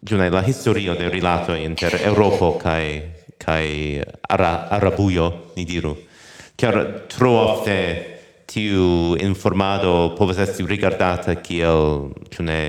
[0.00, 3.02] giune la historio de rilato inter Europo kai
[3.38, 5.96] kai Ara, Arabuio, ni diru.
[6.54, 8.17] Chiar tro ofte
[8.48, 12.60] tiu informado povas esti rigardata kiel ĉu ne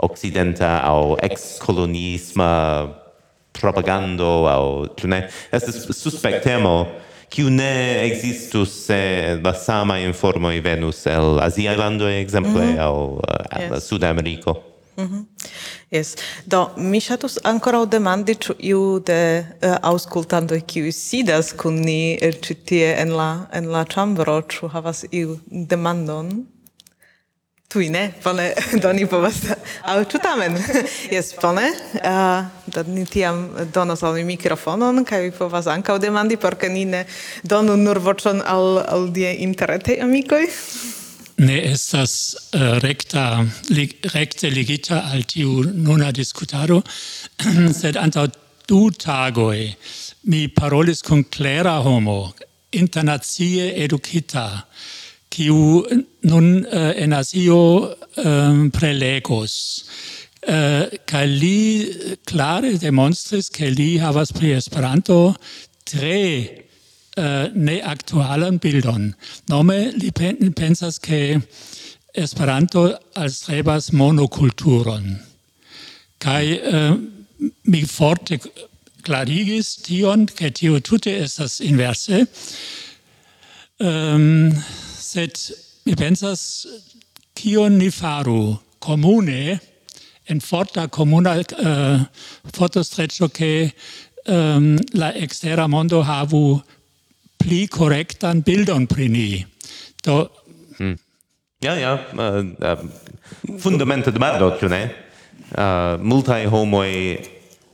[0.00, 2.52] au ex colonisma
[3.52, 5.20] propagando au ĉu ne
[5.52, 6.76] estas suspektemo
[7.28, 12.80] kiu ne existus se la sama informo venus el Aziaj landoj ekzemple mm -hmm.
[12.80, 13.88] au uh, yes.
[13.88, 14.73] Sudameriko.
[14.96, 15.24] Mm -hmm.
[15.90, 16.16] Yes.
[16.46, 22.18] Do, mi chatus ancora o demandi ciu iu de uh, aŭskultantoj kiuj sidas kun ni
[22.20, 26.46] er, citie en la en la chambro, ciu havas iu demandon?
[27.68, 29.34] Tui ne, bone, do ni povas...
[29.82, 30.58] au ciu tamen?
[31.14, 31.72] Yes, bone.
[31.94, 36.84] Uh, do ni tiam donos al mi mikrofonon kai vi povas o demandi por ni
[36.84, 37.06] ne
[37.42, 40.46] donu nur voĉon al, al die interretaj amikoj.
[41.36, 43.44] ne estas uh, recta
[43.74, 46.82] leg, recte ligita al tiu nuna discutado,
[47.80, 48.28] sed anta
[48.68, 49.74] du tagoi
[50.30, 52.34] mi parolis con clara homo,
[52.70, 54.64] internazie educita,
[55.28, 55.84] kiu
[56.30, 57.60] nun uh, en Asio
[58.16, 59.54] um, eh, prelegos.
[60.44, 61.88] Uh, kai li
[62.28, 65.34] clare demonstris, ke li havas pri Esperanto
[65.88, 66.63] tre
[67.16, 69.14] uh, ne aktualan bildon.
[69.48, 70.10] Nome li
[70.54, 71.40] pensas ke
[72.14, 72.86] Esperanto
[73.18, 75.16] alstrebas monokulturon.
[76.22, 76.94] Kai uh,
[77.66, 78.38] mi forte
[79.02, 82.22] klarigis tion, ke tio tute estas inverse.
[83.82, 84.54] Um,
[84.94, 85.34] sed
[85.84, 86.44] mi pensas
[87.34, 89.58] kion ni faru komune
[90.30, 92.04] en forta komuna uh,
[92.54, 93.72] fotostreccio ke
[94.30, 96.62] um, la extera mondo havu
[97.44, 99.28] pli korrektan bildon pri ni.
[100.04, 100.28] Do
[100.78, 100.96] hmm.
[101.64, 102.78] Ja, ja, äh, äh, uh,
[103.48, 104.90] uh, fundamenta demando, tu ne?
[105.52, 107.20] Äh, uh, multae homoi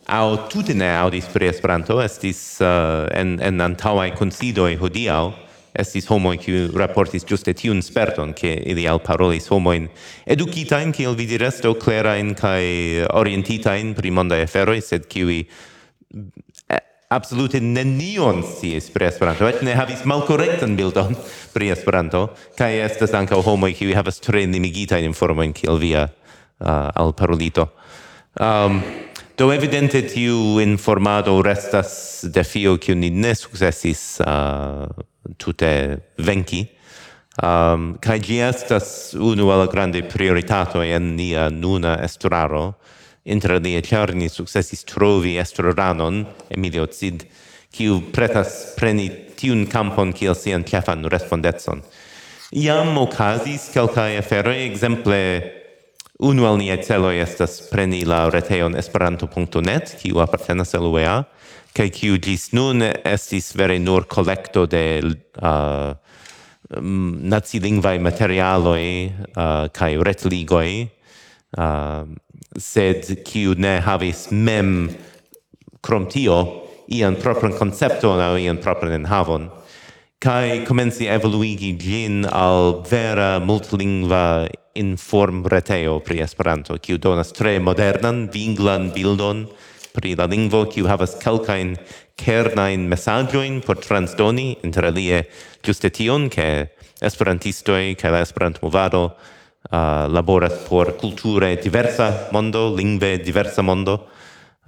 [0.06, 5.32] au tute ne audis pri Esperanto, estis uh, en, en antaŭaj konsidoj hodiau,
[5.74, 9.88] estis homoi qui raportis ĝuste tiun sperton, ke ili alparolis homoin
[10.26, 12.64] educitain, kiel il diras, do klerajn kaj
[13.14, 15.44] orientitain pri mondae aferoi, sed kiuj
[17.10, 21.16] absolute nenion sciis pri Esperanto, et ne havis malcorrectan bildon
[21.50, 27.66] pri Esperanto, kaj estas ankaŭ homoj kiuj havas tre nemigitajn informojn kiel via uh, alparolito.
[28.38, 28.78] Um,
[29.34, 34.86] do evidente tiu informado restas defio kiu ni ne sukcesis uh,
[35.34, 35.72] tute
[36.22, 36.62] venki,
[37.42, 42.68] um, kaj ĝi estas unu el la grandaj prioritatoj en nia nuna esturaro,
[43.24, 47.26] Intradie Ciarni successis trovi estroranon, Emilio Cid,
[47.70, 51.82] kiu pretas preni tiun campon kiel sian cefan respondetson.
[52.56, 55.20] Iam ocasis calcae aferoi, exemple,
[56.18, 61.20] unu al niai celoi estas preni la reteon esperanto.net, kiu appartenas al UEA,
[61.76, 64.84] kai kiu gis nun estis vere nur collecto de
[65.38, 65.92] uh,
[67.34, 68.88] nazilingvai materialoi
[69.36, 70.88] uh, kai retligoi,
[71.58, 72.02] uh,
[72.58, 74.90] sed kiu ne havis mem
[75.80, 76.40] krom tio
[76.90, 79.50] ian propran concepton au ian propran enhavon
[80.20, 88.90] kai comenci evoluigi gin al vera multlingva informretejo pri Esperanto, kiu donas tre modernan, vinglan
[88.94, 89.46] bildon
[89.96, 91.74] pri la lingvo, kiu havas kelkajn
[92.20, 95.24] kernain mesaĝojn por transdoni, interalie
[95.66, 96.70] ĝuste tion, ke
[97.02, 99.08] esperantistoj kaj la Esperantmovado
[99.68, 104.06] uh, laboras por culture diversa mondo, lingve diversa mondo.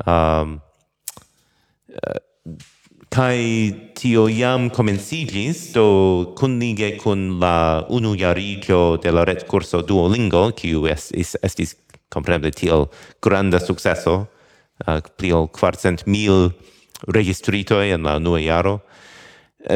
[0.07, 0.61] Um,
[1.89, 2.21] uh,
[3.13, 10.51] kai tio iam comencigis, do cunlige cun la unu jarigio de la ret curso Duolingo,
[10.57, 11.77] kiu es, es, estis
[12.13, 12.89] compreneble tiel
[13.21, 14.27] granda successo,
[14.87, 16.53] uh, pli ol quartcent mil
[17.09, 18.81] registritoi en la unua jaro,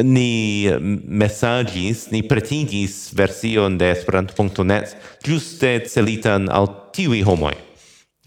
[0.02, 0.66] ni
[1.06, 7.54] messagis, ni pretigis version de esperanto.net giuste celitan al tiui homoi,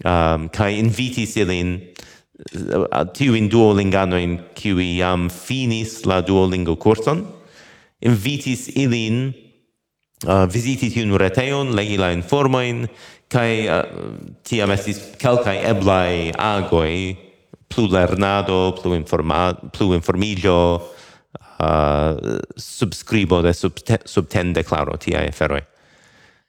[0.04, 7.26] um, kai invitis ilin uh, duolingano duolinganoin kiui iam finis la duolingo curson,
[8.00, 9.34] invitis ilin
[10.26, 12.86] uh, visiti tiun reteon, legi la informoin,
[13.28, 13.84] kai uh,
[14.42, 17.18] tiam estis calcae eblai agoi,
[17.70, 20.80] plu lernado, plu, informa plu informigio,
[21.60, 25.62] uh, subscribo de subte, subten declaro tiai aferoi.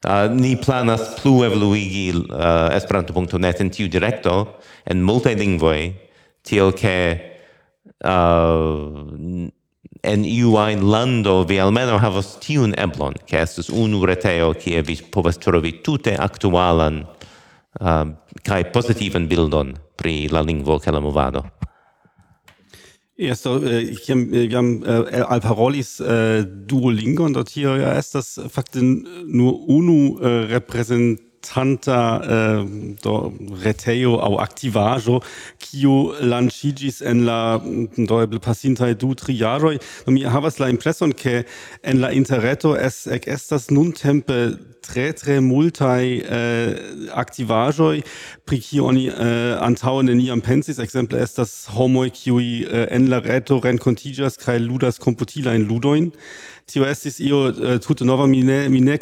[0.02, 4.58] Uh, ni planas plu evoluigi uh, esperanto.net in tiu directo
[4.90, 5.92] en multe lingvoi,
[6.42, 6.98] tiel che
[8.02, 9.50] uh,
[10.02, 14.98] en iu ein lando vi almeno havas tiun eblon, che estes unu reteo kie vi
[15.14, 17.04] povas trovi tute aktualan
[17.80, 18.10] uh,
[18.42, 21.46] kai positivan bildon pri la lingvo ke la movado.
[23.22, 28.16] Jaz eh, äh, äh, wir haben äh, Alparolis äh, Duolingo und dort hier ja ist
[28.16, 33.34] das Fakten nur unu äh, reprezentant tanta eh, äh, do
[34.22, 35.22] au activajo
[35.60, 38.40] kiu lancigis en la mm, do eble
[38.96, 39.38] du Triaroi.
[39.38, 41.46] jaroj do mi havas la Impression, ke
[41.82, 46.74] en la interreto es ek estas nuntempe tre tre multai äh,
[47.14, 48.02] aktivaĵoj
[48.46, 50.82] pri kiu oni eh, antaŭe neniam pensis.
[50.82, 56.12] Ekzemple estas homoi kiuj äh, en la reto renkontiĝas kai ludas komputilajn ludoin
[56.72, 58.98] tio estis io uh, tute nova mine mine mi ne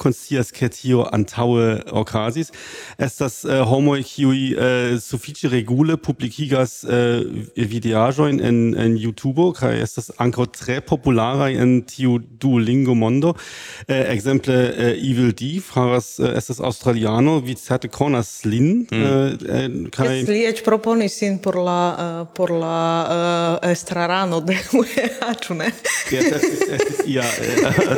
[0.53, 2.51] ke tio antaue okazis
[2.97, 7.24] estas uh, homoj kiuj uh, sufiĉe regule publikigas uh,
[7.55, 14.55] videaĵojn en en youtube kaj estas ankaŭ tre popularaj en tiu Duolingo mondo uh, ekzemple
[14.70, 19.03] uh, Evil D faras uh, estas australiano vi certe konas lin mm.
[19.03, 25.34] uh, kaj li eĉ proponis sin por la uh, por la uh, estrarano de UEA
[25.39, 25.72] ĉu ne?
[26.11, 27.26] Yes, estis, estis ia,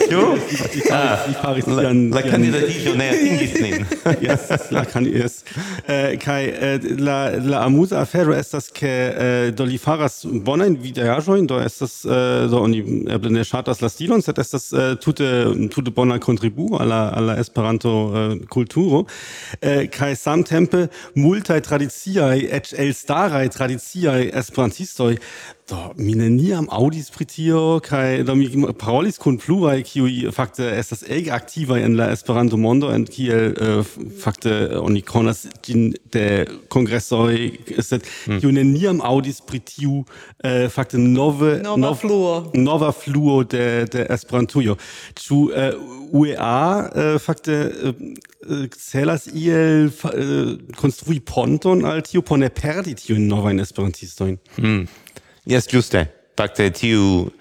[0.10, 0.38] Tio?
[0.92, 2.10] Ah, faris ian...
[2.14, 3.86] La candidatio ne atingis nin.
[4.26, 5.30] Yes, la candidatio,
[5.88, 11.48] eh, kai, eh, la, la amusa afero estas ke eh, do li faras bonain videajoin,
[11.48, 12.02] do estas,
[12.52, 12.82] do oni
[13.14, 14.70] eble ne ŝatas la stilon, sed estas
[15.04, 15.30] tute,
[15.74, 19.06] tute bona kontribuo al la, al la Esperanto-kulturo.
[19.96, 20.88] Kai samtempe
[21.18, 25.16] multaj tradiciaj, eĉ elstaraj tradiciaj esperantistoj
[25.72, 28.48] Do mi neniam audis pri tio kaj do mi
[28.80, 33.94] parolis kun pluraj kiuj fakte estas ege aktivaj en la Esperanto-mondo en kiel uh,
[34.24, 34.52] fakte
[34.82, 36.26] oni konas ĝin de
[36.76, 37.38] kongresoj
[37.88, 38.42] sed mm.
[38.44, 44.04] kiu neniam audis pri tiu uh, fakte nove nova nov, fluo nova fluo de de
[44.12, 44.76] Esperantujo
[45.24, 47.56] ĉu uh, UEA fakte
[48.76, 49.88] celas iel
[50.76, 55.01] konstrui ponton al tiu por ne perdi tiujn novajn esperantistojn mm.
[55.46, 56.06] Yes, giuste.
[56.38, 57.32] Fakte tiu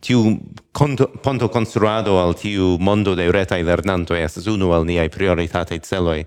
[0.00, 0.38] tiu
[0.72, 6.24] conto, ponto construado al tiu mondo de retai lernantoj estas unu al niaj prioritataj celoj.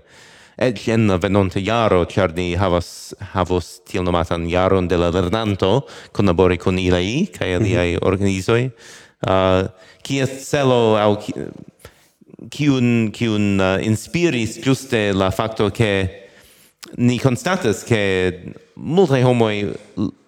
[0.60, 5.86] Eĉ en la venonta jaro, ĉar ni havas havos tiel nomatan jaron de la lernanto,
[6.12, 7.94] kunlabori kun ilei, kaj aliaj mhm.
[7.94, 8.06] mm -hmm.
[8.10, 9.62] organizoj, uh, ah,
[10.02, 11.16] kies celo au
[12.50, 16.08] kiun kiun uh, inspiris ĝuste la fakto ke
[16.96, 18.32] ni constatas ke
[18.76, 19.54] multaj homoj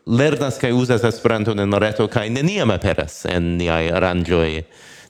[0.07, 4.65] lernas kaj uzas Esperanton en reto kaj neniam aperas en niaj aranĝoj,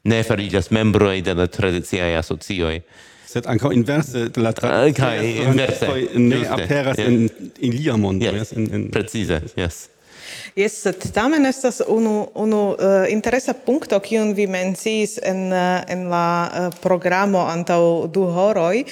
[0.05, 2.83] ne fariĝas membroj de la tradiciaj asocioj
[3.33, 5.89] sed ankaŭ inverse de la tradiciaj inverse.
[6.21, 7.25] Ne aperas en
[7.63, 8.29] en lia mondo.
[8.29, 8.53] Yes.
[8.53, 8.87] In, in...
[8.93, 9.89] Precize, yes.
[10.57, 16.07] Yes, sed tamen estas unu, unu uh, interesa punkto, kiun vi menciis en, uh, en
[16.13, 17.83] la uh, programo antaŭ
[18.13, 18.83] du horoj,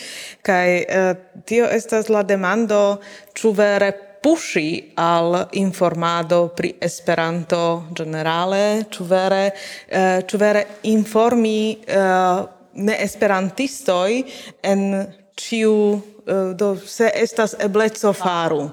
[0.47, 1.11] kaj uh,
[1.49, 3.01] tio estas la demando,
[3.37, 3.93] ĉu vere
[4.23, 9.45] puŝi al informado pri Esperanto generale, ĉu vere,
[9.89, 12.43] eh, ĉu vere informi eh,
[12.75, 14.23] ne esperantistoj
[14.63, 14.85] en
[15.41, 18.69] ĉiu eh, do se estas ebleco faru.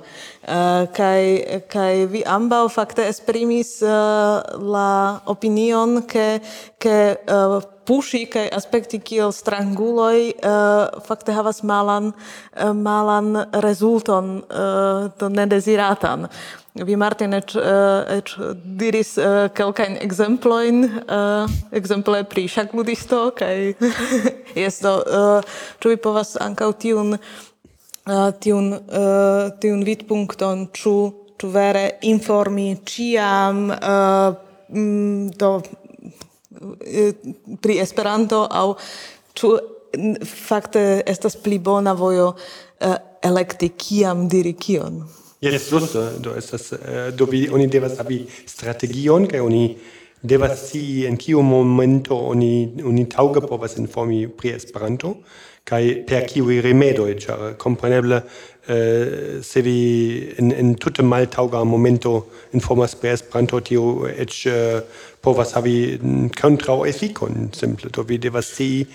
[0.47, 4.37] Eh, kai kai vi ambau fakte esprimis eh,
[4.73, 6.39] la opinion ke
[6.79, 15.07] ke eh, pushi kai aspekti kiel stranguloj uh, fakte havas malan uh, malan rezulton uh,
[15.17, 16.27] to nedeziratan.
[16.75, 23.55] Vi Martin eĉ uh, diris uh, kelkajn ekzemplojn, uh, ekzemple pri ŝakludisto kaj
[24.63, 27.35] jes do uh, ĉu vi povas ankaŭ tiun uh,
[28.07, 30.97] uh, tiun, uh, tiun vidpunkton, ĉu
[31.37, 34.35] ĉu vere informi ĉiam uh,
[35.37, 35.51] do
[37.61, 38.73] pri Esperanto au
[39.37, 39.51] ĉu
[40.25, 45.03] fakte estas pli bona vojo uh, elekti kiam diri kion.
[45.41, 49.77] Yes, ĝuste, äh, do estas äh, do vi oni devas havi strategion kaj oni
[50.21, 55.19] devas si en kiu momento oni oni taŭge povas informi pri Esperanto
[55.68, 58.22] kai per kiu remedo ĉar kompreneble
[58.68, 59.80] eh, se vi
[60.39, 64.82] in in tutte mal tauga momento informas per Esperanto tio eĉ eh,
[65.22, 67.91] povas havi mm, kontraŭ efikon simple.
[67.91, 68.86] To vi devas scii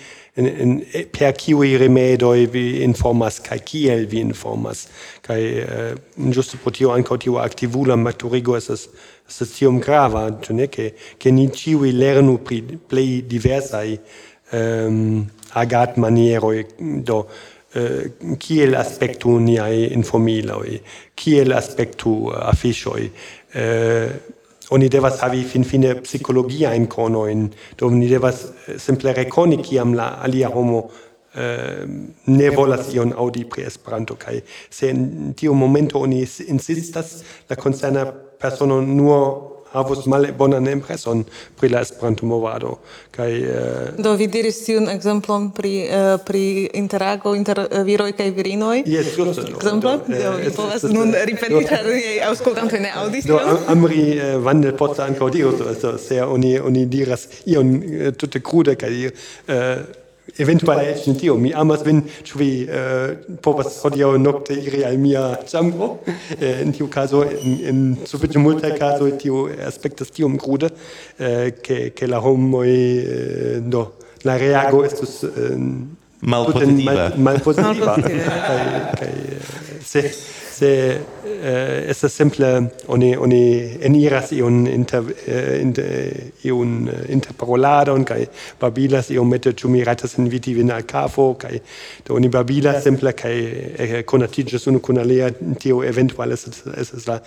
[0.41, 0.75] in, in
[1.13, 4.87] per kiuj remedoj vi informas kaj kiel vi informas.
[5.21, 8.87] Kaj eh, ĝuste pro tio ankaŭ tiu aktivula maturigo estas
[9.29, 13.87] estas tiom grava ĉu ne ke ke ni ĉiuj lernu pri plej diversaj
[14.53, 15.97] um, agat
[17.03, 17.17] do,
[17.75, 20.63] uh, kiel aspektu niai informilo
[21.15, 24.09] kiel aspektu afficioi, uh, eh,
[24.69, 29.93] oni devas havi fin fine psicologia in conoin, do oni devas eh, simple reconi kiam
[29.93, 30.89] la alia homo
[31.33, 31.89] Uh,
[32.27, 38.05] ne volas ion audi pri Esperanto, kai se in tiu momento oni insistas, la concerna
[38.37, 41.23] persono nur havus malbonan impreson
[41.59, 42.77] pri la Esperanto-movado.
[43.13, 44.03] Kaj uh...
[44.05, 46.43] do vi diris tiun ekzemplon pri uh, pri
[46.79, 48.83] interago inter uh, viroj kaj virinoj?
[48.89, 49.47] Jes, ĝuste.
[49.55, 53.27] Ekzemplo, do vi povas nun ripeti ĉar niaj aŭskultantoj ne aŭdis.
[53.29, 53.41] Do
[53.73, 55.65] Amri uh, Vandel post ankaŭ diros,
[56.07, 60.01] se oni oni diras ion uh, tute krude kaj uh,
[60.37, 61.35] eventuale eĉ tio.
[61.37, 65.89] Mi amas vin ĉu vi eh, povas hodiaŭ nokte iri al mia ĉambro.
[66.39, 70.71] Eh, en tiu kazo en sufiĉe multaj kazoj tio aspektas tiom grude
[71.19, 72.69] eh, ke ke la homoj
[73.69, 73.85] do
[74.23, 75.23] la reago estus
[76.21, 77.11] malpozitiva.
[77.17, 77.97] malpozitiva.
[78.99, 79.11] Kaj
[79.83, 80.07] se
[80.53, 82.49] se eh, estas simple
[82.87, 83.41] oni oni
[83.81, 88.27] eniras iun inter eh, uh, inter eh, iun eh, und kai
[88.59, 91.59] babilas iomete ĉu mi rajtas inviti vin al kafo kai
[92.05, 93.37] do oni babilas simple kai
[93.79, 97.19] uh, konatiĝas unu kun alia tio eventuale es es la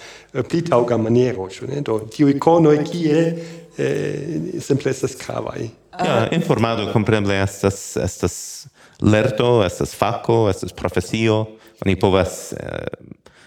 [0.49, 0.63] pli
[0.99, 5.69] maniero schon ne do tiuj e kie uh, simple estas gravaj.
[6.05, 8.67] Ja, informado kompreneble estas estas
[9.03, 11.47] lerto, estas faco, estas profesio,
[11.85, 12.87] oni povas eh,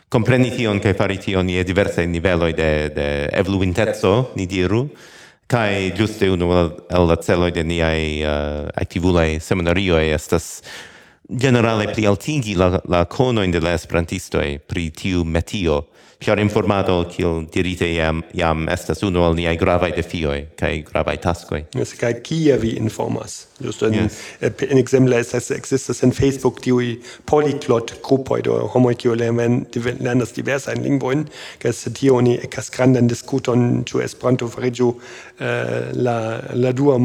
[0.09, 4.87] compreni tion kai fari tion je diversaj niveloj de, de evoluinteco, ni diru,
[5.49, 6.51] kai giuste uno
[6.89, 10.61] el la celo de niaj eh, uh, activule seminario estas
[11.29, 15.83] generale plialtigi la, la conojn de la esperantisto pri tiu metio,
[16.19, 21.65] ĉar informato kiel dirite iam, iam estas uno al niai gravai defioi, kaj gravai taskoj.
[21.77, 23.48] Yes, kaj kia vi informas?
[23.59, 24.17] Just ein, yes.
[24.39, 29.65] Äh, Exemplar ist es ekzistas in Facebook tiuj poliglot grupoj do homoj kiuj lernen
[29.99, 31.25] lernas diversajn lingvojn
[31.59, 34.95] kaj se tie oni ekas grandan diskuton zu Esperanto Fregio,
[35.39, 36.97] äh, la la dua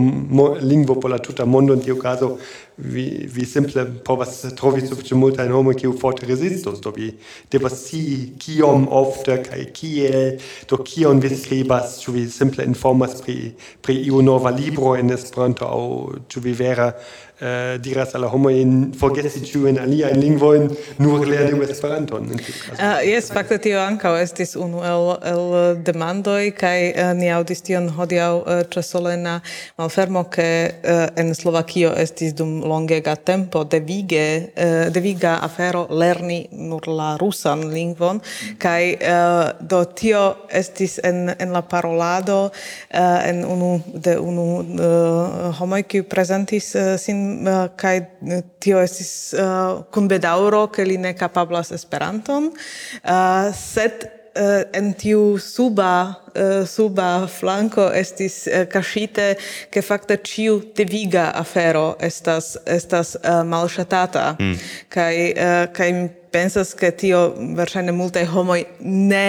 [0.61, 2.39] lingvo pola tuta mondo en tiu caso.
[2.77, 7.13] Vi vi simple povas trovi sufiĉe multajn homoj kiuj forte rezistos do vi
[7.53, 13.37] devas scii kiom ofte kaj kiel do kion vi skribas ĉu vi simple informas pri
[13.81, 15.85] pri iu nova libro en Esperanto aŭ
[16.27, 16.95] ĉu wie wäre
[17.41, 22.31] eh, diras alla homo in forgesi tu in alia in lingvoin nur lernu Esperanton.
[22.31, 27.31] uh, ah, yes, fakte tio anka estis unu el el demandoj kai uh, eh, ni
[27.33, 29.41] aŭdis tion hodiaŭ eh,
[29.79, 30.49] malfermo ke
[30.85, 37.71] uh, en Slovakio estis dum longega tempo devige de deviga afero lerni nur la rusan
[37.73, 38.21] lingvon
[38.59, 45.59] kai uh, do tio estis en en la parolado uh, en unu de unu uh,
[45.59, 50.99] homoj kiu prezentis uh, sin uh, kaj uh, tio estis uh, kun bedaŭro ke li
[51.01, 59.31] ne kapablas Esperanton uh, sed uh, en tiu suba uh, suba flanko estis uh, kaŝite
[59.71, 64.61] ke fakte ĉiu deviga afero estas estas uh, malŝatata mm.
[64.89, 67.27] kaj uh, kaj mi pensas ke tio
[67.59, 69.27] verŝajne multaj homoj ne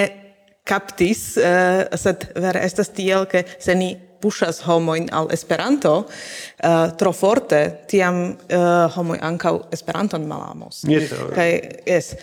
[0.65, 3.93] captis, uh, sed vere estas tiel, ke se ni
[4.25, 7.61] pushas homoin al Esperanto uh, tro forte,
[7.91, 10.81] tiam uh, homoj ankaŭ Esperanton malamos.
[10.89, 11.51] Yes, Kai,
[11.85, 12.15] yes.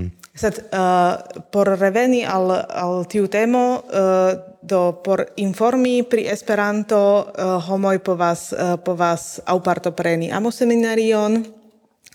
[0.00, 0.08] Mm.
[0.40, 1.20] Sed uh,
[1.52, 4.32] por reveni al, al tiu temo, uh,
[4.62, 11.42] do por informi pri Esperanto, uh, homoj povas, uh, povas au partopreni amo seminarion,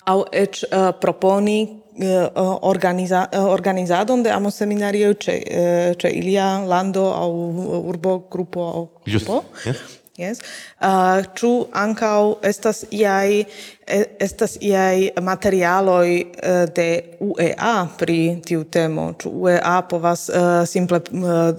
[0.09, 2.29] aŭ eĉ uh, proponi Eh, eh,
[2.61, 5.35] organiza, eh, organizadon de amo seminario ĉe
[5.97, 7.31] ce ilia lando au
[7.87, 9.43] urbo grupo au grupo.
[9.53, 9.77] Just, yes.
[10.15, 10.39] Yes.
[10.79, 13.41] Uh, tru ancau estas iai,
[14.23, 19.09] estas iai materialoi uh, de UEA pri tiu temo.
[19.19, 21.51] Tru UEA povas uh, simple uh,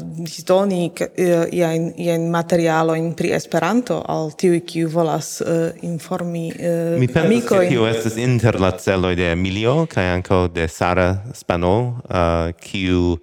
[0.49, 7.09] doni uh, iain, iain materialoin pri Esperanto al tiu kiu volas uh, informi uh, Mi
[7.13, 12.57] pensas ke Mi estas inter la celoj de Emilio kaj ankaŭ de Sara Spano, uh,
[12.57, 13.19] kiu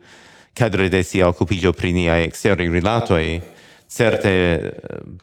[0.53, 3.52] cadre de sia occupigio pri niai exteri rilatoi
[3.93, 4.71] certe eh,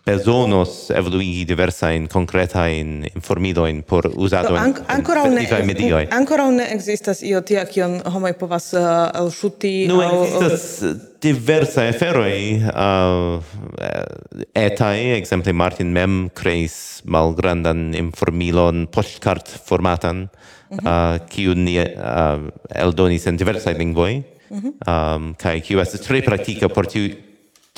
[0.06, 5.34] besonos evoluigi diversa in concreta in informido in por usado in ancora un
[5.66, 10.84] medio ancora un existas io tia kion homoj povas al shuti no, existas
[11.20, 13.42] diversa aferoj uh,
[13.82, 20.28] eh, etaj exemple Martin mem creis malgrandan informilon postcard formatan
[20.70, 22.38] mm uh, kiu ni uh,
[22.70, 24.72] eldonis en diversa lingvoi mm -hmm.
[24.86, 27.29] um, kai kiu estas tre praktika por tiu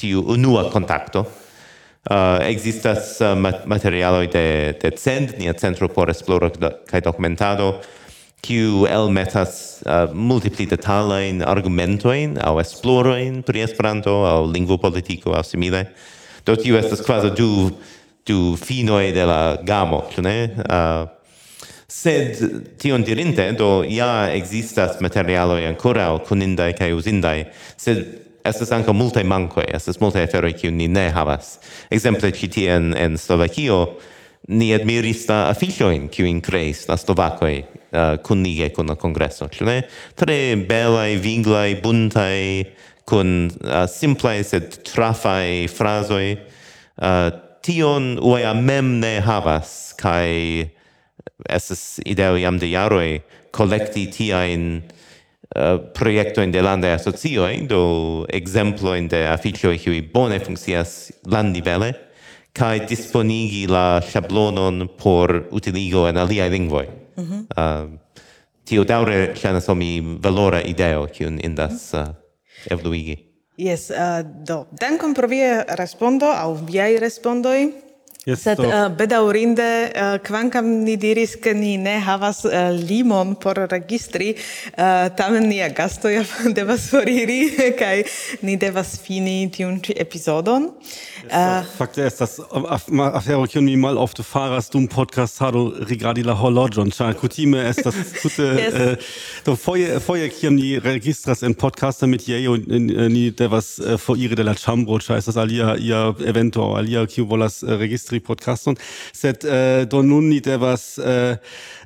[0.02, 1.24] tiu unua contacto.
[2.02, 6.50] Uh, existas uh, mat materialoi de, de CEND, nia Centro por Esploro
[6.90, 7.76] kaj Documentado,
[8.42, 15.84] kiu elmetas uh, multipli detalajn argumentoin aŭ esploroin pri Esperanto au lingvo politico au simile.
[16.42, 17.50] Do tiu estas kvazaŭ du
[18.26, 20.36] du finoi de la gamo, ĉu ne?
[20.66, 21.06] Uh,
[21.86, 22.38] sed
[22.82, 27.46] tion dirinte, do ja ekzistas ancora o kunindai kai usindai
[27.76, 31.56] sed Estas ankaŭ multaj mankoj, estas multaj aferoj kiun ni ne havas.
[31.94, 33.84] Ekzemple ĉi tie en, en Slovakio
[34.50, 39.76] ni admiris la afiŝojn kiujn kreis la slovakoj uh, kunige kun la kongreso, ĉu ne?
[40.18, 40.38] Tre
[40.68, 42.42] belaj, vinglaj, buntaj,
[43.06, 46.26] kun uh, simplaj sed trafaj frazoj.
[46.98, 47.30] Uh,
[47.62, 50.66] tion UEA mem ne havas kaj
[51.46, 53.20] estas ideo jam de jaroj
[53.54, 54.82] kolekti tiajn
[55.54, 61.52] Eh, proiecto in de landa asocio do exemplo in de afficio qui bone funkcias land
[61.52, 62.08] nivele
[62.52, 67.40] kai disponigi la shablonon por utiligo en alia lingvoj mm -hmm.
[67.56, 67.98] uh, eh,
[68.64, 72.08] tio daure chana so mi valora ideo qui in das uh, mhm.
[72.08, 73.16] eh, evoluigi
[73.56, 77.74] Yes, uh, do, dankon pro via respondo, au viai respondoi.
[78.22, 78.62] Sed so.
[78.62, 84.36] uh, bedaurinde, uh, quancam ni diris, che ni ne havas uh, limon por registri,
[84.78, 86.22] uh, tamen nia gasto ja
[86.54, 87.50] devas foriri,
[87.80, 88.04] kai
[88.42, 90.70] ni devas fini tiun ci episodon.
[91.24, 96.94] Yes, uh, fakte estas um, afero, kiun mi malofte faras dum podcastado rigardi la horloĝon,
[96.94, 98.78] ĉar kutime estas tute yes.
[98.78, 99.10] uh,
[99.48, 102.68] do foje foje kiam ni registras en podcasta und
[103.10, 107.64] ni devas uh, foriri de la ĉambro, ĉar estas alia ia evento, alia kiu volas
[107.64, 108.76] uh, registri podcaston,
[109.12, 111.36] sed uh, do nun ni devas uh, äh,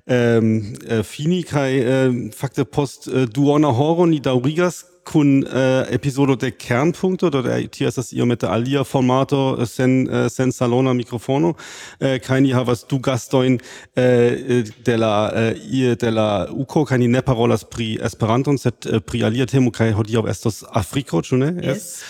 [0.07, 5.47] um, ähm, uh, äh, fini kaj uh, fakte post uh, duona horo ni daŭrigas kun
[5.47, 11.55] eh, epizodo de Kernpunkto, do ihr mit der alia formato sen, äh, sen salona mikrofono,
[12.01, 13.61] äh, kaj ni havas du Gastoin
[13.95, 19.25] äh, de la, eh, de la Uko kaj ne parolas pri esperanto set äh, pri
[19.25, 21.55] alia temo, kaj hodiaŭ estos Afriko, ĉu ne?
[21.63, 21.77] Yes.
[21.77, 22.03] yes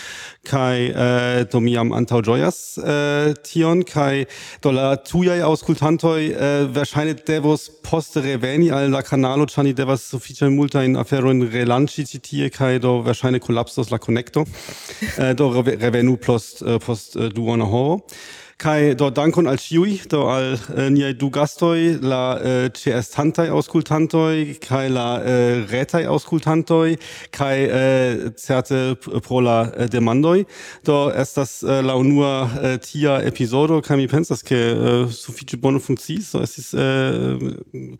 [0.47, 3.85] kai äh, do mi antau joyas äh, tion.
[3.85, 4.27] Kai
[4.61, 10.13] do la tuiai auscultantoi äh, verŝajne devos poste reveni al la canalo chani ni devas
[10.51, 14.45] multa in afero in relanci citie kai do wahrscheinlich kollapsos la connecto.
[15.17, 18.03] Äh, do revenu post, äh, post äh, duona horo.
[18.59, 22.71] Kai do dankon al ciui, do al eh, äh, niai du gastoi, la eh, äh,
[22.71, 26.97] CS Tantai auskultantoi, kai la eh, äh, retai auskultantoi,
[27.33, 30.47] kai äh, certe pro la äh, demandoi.
[30.85, 35.79] Do estas äh, la unua äh, tia episodo, kai mi pensas ke äh, suffice bono
[35.79, 37.37] funkciis, so estis äh,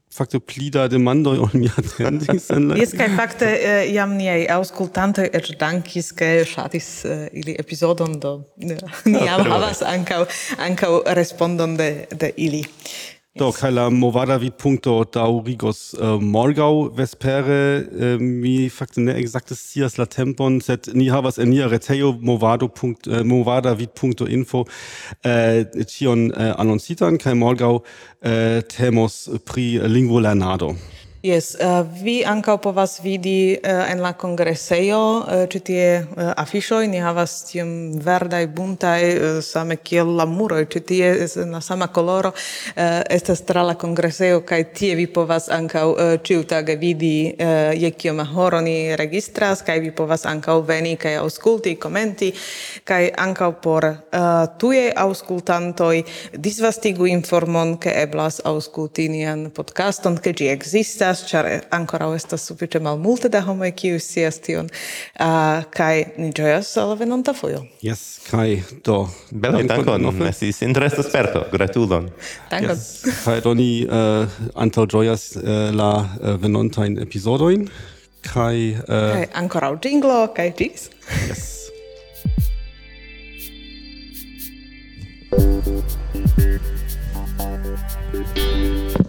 [0.09, 2.49] fakte plida demandoi on mi atendis.
[2.81, 8.47] Jes, kai fakte äh, jam niai auskultantoi et dankis, ke shatis äh, ili episodon, do
[8.57, 10.25] ja, ah, ni jam havas ankau
[10.59, 12.65] ankaŭ respondon de de ili.
[13.37, 13.59] Do, yes.
[13.61, 17.85] kaj la movada vidpunkto daurigos uh, eh, morgau vespere.
[17.85, 22.71] Uh, mi fakte ne ekzakte sias la tempon, set ni havas en nia retejo movado
[22.73, 30.73] punkt, eh, uh, movada vidpunkto.info uh, tion uh, annoncitan, kai morgau uh, temos pri lingvolernado.
[31.27, 36.85] Yes, uh, vi ankaŭ povas vidi uh, en la kongresejo uh, ĉi tie uh, afiŝoj.
[36.93, 40.61] Ni havas tiom verdaj buntaj uh, same kiel la muroj.
[40.71, 41.09] Ĉi tie
[41.43, 46.13] en la sama koloro uh, estas tra la kongresejo kaj tie vi povas ankaŭ uh,
[46.23, 51.75] ĉiutage vidi uh, je kioma horo ni registras kaj vi povas ankaŭ veni kaj aŭskulti
[51.75, 52.31] komenti
[52.87, 54.31] kaj ankaŭ por uh,
[54.63, 56.05] tuje aŭskultantoj
[56.39, 62.81] disvastigu informon ke eblas aŭskulti nian podcaston ke ĝi ekzistas scias, char ancora estas suffice
[62.81, 64.69] mal multe da homoj kiuj scias tion
[65.19, 67.67] ah, uh, kai ni ĝojas al la venonta fojo.
[67.83, 70.23] Jes, kaj do belan dankon.
[70.29, 71.45] Estis interesa sperto.
[71.53, 72.11] Gratulon.
[72.51, 72.77] Dankon.
[72.77, 73.05] Yes.
[73.25, 76.07] kai do ni eh, uh, antaŭ ĝojas uh, eh, la uh,
[76.41, 77.69] venontajn episodoin.
[78.27, 80.91] Kai, uh, kaj ankoraŭ jinglo, kai ĝis.
[81.29, 81.53] Yes.
[85.37, 85.77] Thank
[89.01, 89.06] you.